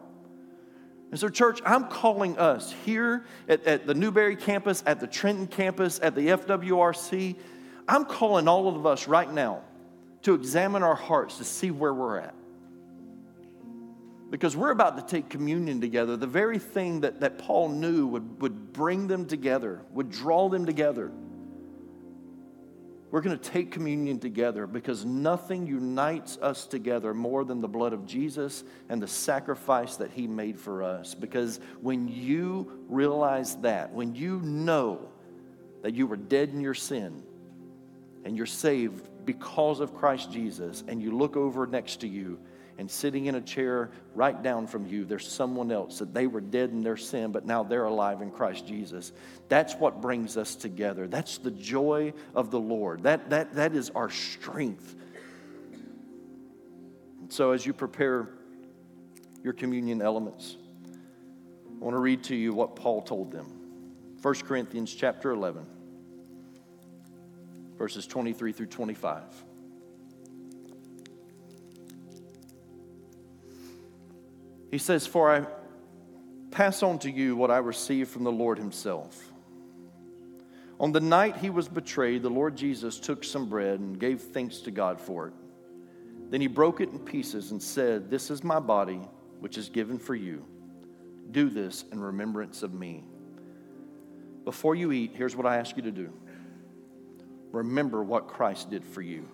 And 1.10 1.18
so, 1.18 1.28
church, 1.28 1.60
I'm 1.64 1.88
calling 1.88 2.38
us 2.38 2.72
here 2.84 3.24
at, 3.48 3.64
at, 3.64 3.86
the 3.86 3.94
Newberry 3.94 4.36
campus, 4.36 4.84
at 4.86 5.00
the 5.00 5.06
Trenton 5.06 5.46
campus, 5.46 5.98
at 6.00 6.14
the 6.14 6.28
FWRC. 6.28 7.34
I'm 7.88 8.04
calling 8.04 8.46
all 8.46 8.68
of 8.68 8.86
us 8.86 9.08
right 9.08 9.32
now 9.32 9.62
to 10.22 10.34
examine 10.34 10.82
our 10.82 10.94
hearts 10.94 11.38
to 11.38 11.44
see 11.44 11.70
where 11.70 11.94
we're 11.94 12.18
at. 12.18 12.34
Because 14.30 14.56
we're 14.56 14.70
about 14.70 14.96
to 14.98 15.02
take 15.02 15.30
communion 15.30 15.80
together, 15.80 16.16
the 16.16 16.26
very 16.26 16.58
thing 16.58 17.00
that, 17.00 17.20
that 17.20 17.38
Paul 17.38 17.70
knew 17.70 18.06
would, 18.08 18.42
would 18.42 18.72
bring 18.72 19.06
them 19.06 19.24
together, 19.24 19.82
would 19.92 20.10
draw 20.10 20.48
them 20.48 20.66
together. 20.66 21.10
We're 23.10 23.22
going 23.22 23.38
to 23.38 23.50
take 23.50 23.70
communion 23.70 24.18
together 24.18 24.66
because 24.66 25.06
nothing 25.06 25.66
unites 25.66 26.36
us 26.42 26.66
together 26.66 27.14
more 27.14 27.42
than 27.46 27.62
the 27.62 27.68
blood 27.68 27.94
of 27.94 28.04
Jesus 28.04 28.64
and 28.90 29.00
the 29.00 29.08
sacrifice 29.08 29.96
that 29.96 30.10
he 30.10 30.26
made 30.26 30.60
for 30.60 30.82
us. 30.82 31.14
Because 31.14 31.58
when 31.80 32.06
you 32.06 32.84
realize 32.86 33.56
that, 33.56 33.90
when 33.92 34.14
you 34.14 34.40
know 34.40 35.08
that 35.80 35.94
you 35.94 36.06
were 36.06 36.16
dead 36.16 36.50
in 36.50 36.60
your 36.60 36.74
sin 36.74 37.22
and 38.24 38.36
you're 38.36 38.44
saved 38.44 39.08
because 39.28 39.80
of 39.80 39.94
Christ 39.94 40.32
Jesus, 40.32 40.82
and 40.88 41.02
you 41.02 41.14
look 41.14 41.36
over 41.36 41.66
next 41.66 42.00
to 42.00 42.08
you 42.08 42.38
and 42.78 42.90
sitting 42.90 43.26
in 43.26 43.34
a 43.34 43.42
chair 43.42 43.90
right 44.14 44.42
down 44.42 44.66
from 44.66 44.86
you, 44.86 45.04
there's 45.04 45.30
someone 45.30 45.70
else 45.70 45.98
that 45.98 46.14
they 46.14 46.26
were 46.26 46.40
dead 46.40 46.70
in 46.70 46.80
their 46.80 46.96
sin, 46.96 47.30
but 47.30 47.44
now 47.44 47.62
they're 47.62 47.84
alive 47.84 48.22
in 48.22 48.30
Christ 48.30 48.66
Jesus. 48.66 49.12
That's 49.50 49.74
what 49.74 50.00
brings 50.00 50.38
us 50.38 50.56
together. 50.56 51.06
That's 51.06 51.36
the 51.36 51.50
joy 51.50 52.14
of 52.34 52.50
the 52.50 52.58
Lord. 52.58 53.02
That, 53.02 53.28
that, 53.28 53.52
that 53.56 53.74
is 53.74 53.90
our 53.90 54.08
strength. 54.08 54.96
So, 57.28 57.50
as 57.50 57.66
you 57.66 57.74
prepare 57.74 58.30
your 59.44 59.52
communion 59.52 60.00
elements, 60.00 60.56
I 61.66 61.84
want 61.84 61.94
to 61.94 62.00
read 62.00 62.24
to 62.24 62.34
you 62.34 62.54
what 62.54 62.76
Paul 62.76 63.02
told 63.02 63.30
them. 63.30 63.44
1 64.22 64.34
Corinthians 64.36 64.94
chapter 64.94 65.32
11, 65.32 65.66
verses 67.78 68.06
23 68.06 68.52
through 68.52 68.66
25. 68.66 69.22
He 74.70 74.78
says, 74.78 75.06
For 75.06 75.32
I 75.32 75.46
pass 76.50 76.82
on 76.82 76.98
to 77.00 77.10
you 77.10 77.36
what 77.36 77.50
I 77.50 77.58
received 77.58 78.10
from 78.10 78.24
the 78.24 78.32
Lord 78.32 78.58
Himself. 78.58 79.32
On 80.80 80.92
the 80.92 81.00
night 81.00 81.36
he 81.36 81.50
was 81.50 81.68
betrayed, 81.68 82.22
the 82.22 82.28
Lord 82.28 82.56
Jesus 82.56 83.00
took 83.00 83.24
some 83.24 83.48
bread 83.48 83.80
and 83.80 83.98
gave 83.98 84.20
thanks 84.20 84.58
to 84.60 84.70
God 84.70 85.00
for 85.00 85.28
it. 85.28 85.34
Then 86.30 86.40
he 86.40 86.46
broke 86.46 86.80
it 86.80 86.90
in 86.90 86.98
pieces 86.98 87.50
and 87.50 87.60
said, 87.60 88.10
This 88.10 88.30
is 88.30 88.44
my 88.44 88.60
body, 88.60 89.00
which 89.40 89.58
is 89.58 89.68
given 89.68 89.98
for 89.98 90.14
you. 90.14 90.44
Do 91.30 91.48
this 91.48 91.84
in 91.90 92.00
remembrance 92.00 92.62
of 92.62 92.74
me. 92.74 93.04
Before 94.44 94.74
you 94.74 94.92
eat, 94.92 95.12
here's 95.14 95.34
what 95.34 95.46
I 95.46 95.56
ask 95.56 95.76
you 95.76 95.82
to 95.82 95.90
do 95.90 96.12
remember 97.52 98.02
what 98.02 98.28
Christ 98.28 98.70
did 98.70 98.84
for 98.84 99.02
you. 99.02 99.28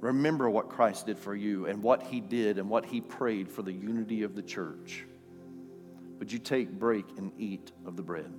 Remember 0.00 0.48
what 0.48 0.68
Christ 0.68 1.06
did 1.06 1.18
for 1.18 1.34
you 1.34 1.66
and 1.66 1.82
what 1.82 2.02
he 2.04 2.20
did 2.20 2.58
and 2.58 2.70
what 2.70 2.86
he 2.86 3.00
prayed 3.00 3.50
for 3.50 3.62
the 3.62 3.72
unity 3.72 4.22
of 4.22 4.34
the 4.36 4.42
church. 4.42 5.04
Would 6.18 6.32
you 6.32 6.38
take, 6.38 6.70
break, 6.70 7.04
and 7.16 7.32
eat 7.38 7.72
of 7.84 7.96
the 7.96 8.02
bread? 8.02 8.32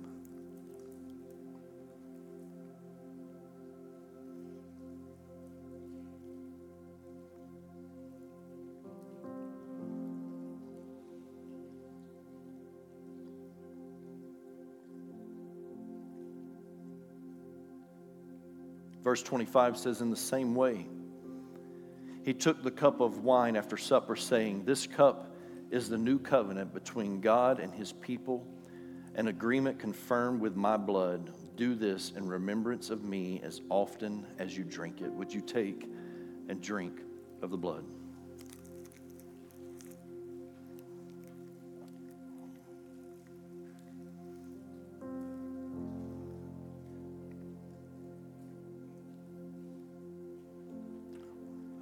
Verse 19.10 19.24
25 19.24 19.76
says, 19.76 20.02
In 20.02 20.10
the 20.10 20.16
same 20.16 20.54
way, 20.54 20.86
he 22.24 22.32
took 22.32 22.62
the 22.62 22.70
cup 22.70 23.00
of 23.00 23.24
wine 23.24 23.56
after 23.56 23.76
supper, 23.76 24.14
saying, 24.14 24.64
This 24.64 24.86
cup 24.86 25.34
is 25.72 25.88
the 25.88 25.98
new 25.98 26.16
covenant 26.16 26.72
between 26.72 27.20
God 27.20 27.58
and 27.58 27.74
his 27.74 27.90
people, 27.92 28.46
an 29.16 29.26
agreement 29.26 29.80
confirmed 29.80 30.40
with 30.40 30.54
my 30.54 30.76
blood. 30.76 31.32
Do 31.56 31.74
this 31.74 32.12
in 32.14 32.28
remembrance 32.28 32.88
of 32.88 33.02
me 33.02 33.40
as 33.42 33.62
often 33.68 34.24
as 34.38 34.56
you 34.56 34.62
drink 34.62 35.00
it. 35.00 35.10
Would 35.10 35.34
you 35.34 35.40
take 35.40 35.90
and 36.48 36.60
drink 36.60 37.00
of 37.42 37.50
the 37.50 37.58
blood? 37.58 37.84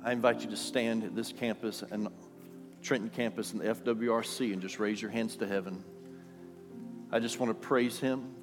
I 0.08 0.12
invite 0.12 0.40
you 0.40 0.48
to 0.48 0.56
stand 0.56 1.04
at 1.04 1.14
this 1.14 1.32
campus 1.32 1.82
and 1.82 2.08
Trenton 2.82 3.10
campus 3.10 3.52
and 3.52 3.60
the 3.60 3.74
FWRC 3.74 4.54
and 4.54 4.62
just 4.62 4.78
raise 4.78 5.02
your 5.02 5.10
hands 5.10 5.36
to 5.36 5.46
heaven. 5.46 5.84
I 7.12 7.18
just 7.18 7.38
want 7.38 7.50
to 7.50 7.68
praise 7.68 7.98
him 7.98 8.34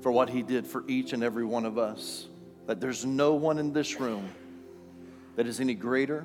for 0.00 0.12
what 0.12 0.30
he 0.30 0.44
did 0.44 0.68
for 0.68 0.84
each 0.86 1.14
and 1.14 1.24
every 1.24 1.44
one 1.44 1.66
of 1.66 1.78
us. 1.78 2.28
That 2.66 2.80
there's 2.80 3.04
no 3.04 3.34
one 3.34 3.58
in 3.58 3.72
this 3.72 3.98
room 3.98 4.28
that 5.34 5.48
is 5.48 5.58
any 5.58 5.74
greater, 5.74 6.24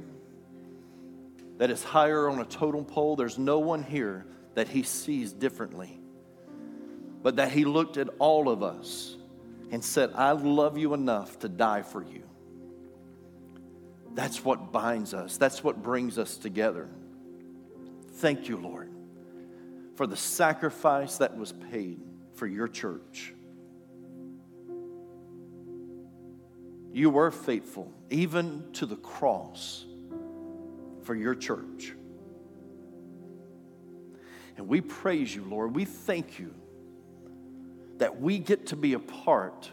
that 1.57 1.71
is 1.71 1.83
higher 1.83 2.29
on 2.29 2.41
a 2.41 2.45
totem 2.45 2.85
pole. 2.85 3.15
There's 3.15 3.39
no 3.39 3.57
one 3.57 3.81
here 3.81 4.23
that 4.53 4.67
he 4.67 4.83
sees 4.83 5.33
differently, 5.33 5.99
but 7.23 7.37
that 7.37 7.51
he 7.51 7.65
looked 7.65 7.97
at 7.97 8.09
all 8.19 8.49
of 8.49 8.61
us 8.61 9.17
and 9.71 9.83
said, 9.83 10.11
I 10.13 10.33
love 10.33 10.77
you 10.77 10.93
enough 10.93 11.39
to 11.39 11.49
die 11.49 11.81
for 11.81 12.03
you. 12.03 12.29
That's 14.13 14.45
what 14.45 14.71
binds 14.71 15.13
us, 15.13 15.37
that's 15.37 15.63
what 15.63 15.81
brings 15.81 16.17
us 16.17 16.37
together. 16.37 16.87
Thank 18.15 18.47
you, 18.47 18.57
Lord, 18.57 18.89
for 19.95 20.05
the 20.05 20.15
sacrifice 20.15 21.17
that 21.17 21.35
was 21.35 21.51
paid 21.51 21.99
for 22.35 22.47
your 22.47 22.67
church. 22.67 23.33
You 26.91 27.09
were 27.09 27.31
faithful, 27.31 27.91
even 28.11 28.71
to 28.73 28.85
the 28.85 28.95
cross, 28.95 29.83
for 31.01 31.15
your 31.15 31.33
church. 31.33 31.93
And 34.57 34.67
we 34.67 34.79
praise 34.79 35.35
you, 35.35 35.43
Lord. 35.43 35.75
We 35.75 35.85
thank 35.85 36.37
you 36.37 36.53
that 37.97 38.21
we 38.21 38.37
get 38.37 38.67
to 38.67 38.75
be 38.75 38.93
a 38.93 38.99
part 38.99 39.71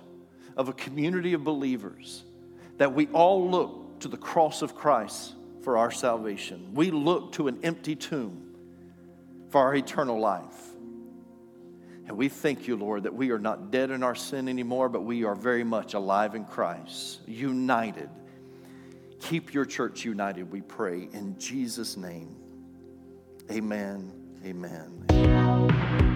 of 0.57 0.71
a 0.71 0.73
community 0.73 1.35
of 1.35 1.45
believers, 1.45 2.25
that 2.79 2.95
we 2.95 3.07
all 3.09 3.51
look 3.51 3.90
to 4.01 4.09
the 4.09 4.17
cross 4.17 4.63
of 4.63 4.75
Christ 4.75 5.35
for 5.63 5.79
our 5.79 5.91
salvation. 5.91 6.73
We 6.75 6.91
look 6.91 7.33
to 7.33 7.49
an 7.49 7.59
empty 7.63 7.97
tomb 7.97 8.55
for 9.51 9.61
our 9.61 9.75
eternal 9.75 10.19
life. 10.19 10.71
And 12.07 12.17
we 12.17 12.29
thank 12.29 12.67
you, 12.67 12.77
Lord, 12.77 13.05
that 13.05 13.15
we 13.15 13.31
are 13.31 13.39
not 13.39 13.71
dead 13.71 13.91
in 13.91 14.03
our 14.03 14.15
sin 14.15 14.49
anymore, 14.49 14.89
but 14.89 15.03
we 15.03 15.25
are 15.25 15.37
very 15.37 15.63
much 15.63 15.95
alive 15.95 16.35
in 16.35 16.45
Christ, 16.45 17.21
united. 17.29 18.09
Keep 19.21 19.55
your 19.55 19.65
church 19.65 20.05
united, 20.05 20.51
we 20.51 20.61
pray, 20.61 21.09
in 21.13 21.39
Jesus' 21.39 21.97
name. 21.97 22.37
Amen. 23.51 24.13
Amen. 24.45 26.10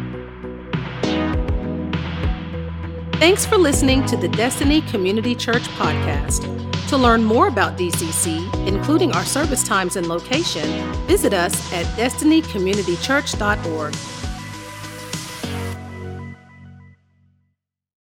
Thanks 3.25 3.47
for 3.47 3.57
listening 3.57 4.05
to 4.09 4.19
the 4.19 4.29
Destiny 4.29 4.83
Community 4.83 5.35
Church 5.35 5.63
podcast. 5.79 6.43
To 6.89 6.99
learn 6.99 7.25
more 7.25 7.49
about 7.49 7.79
DCC, 7.79 8.67
including 8.67 9.13
our 9.13 9.25
service 9.25 9.67
times 9.67 9.97
and 9.97 10.09
location, 10.09 10.69
visit 11.07 11.33
us 11.33 11.73
at 11.73 11.87
destinycommunitychurch.org. 11.97 14.14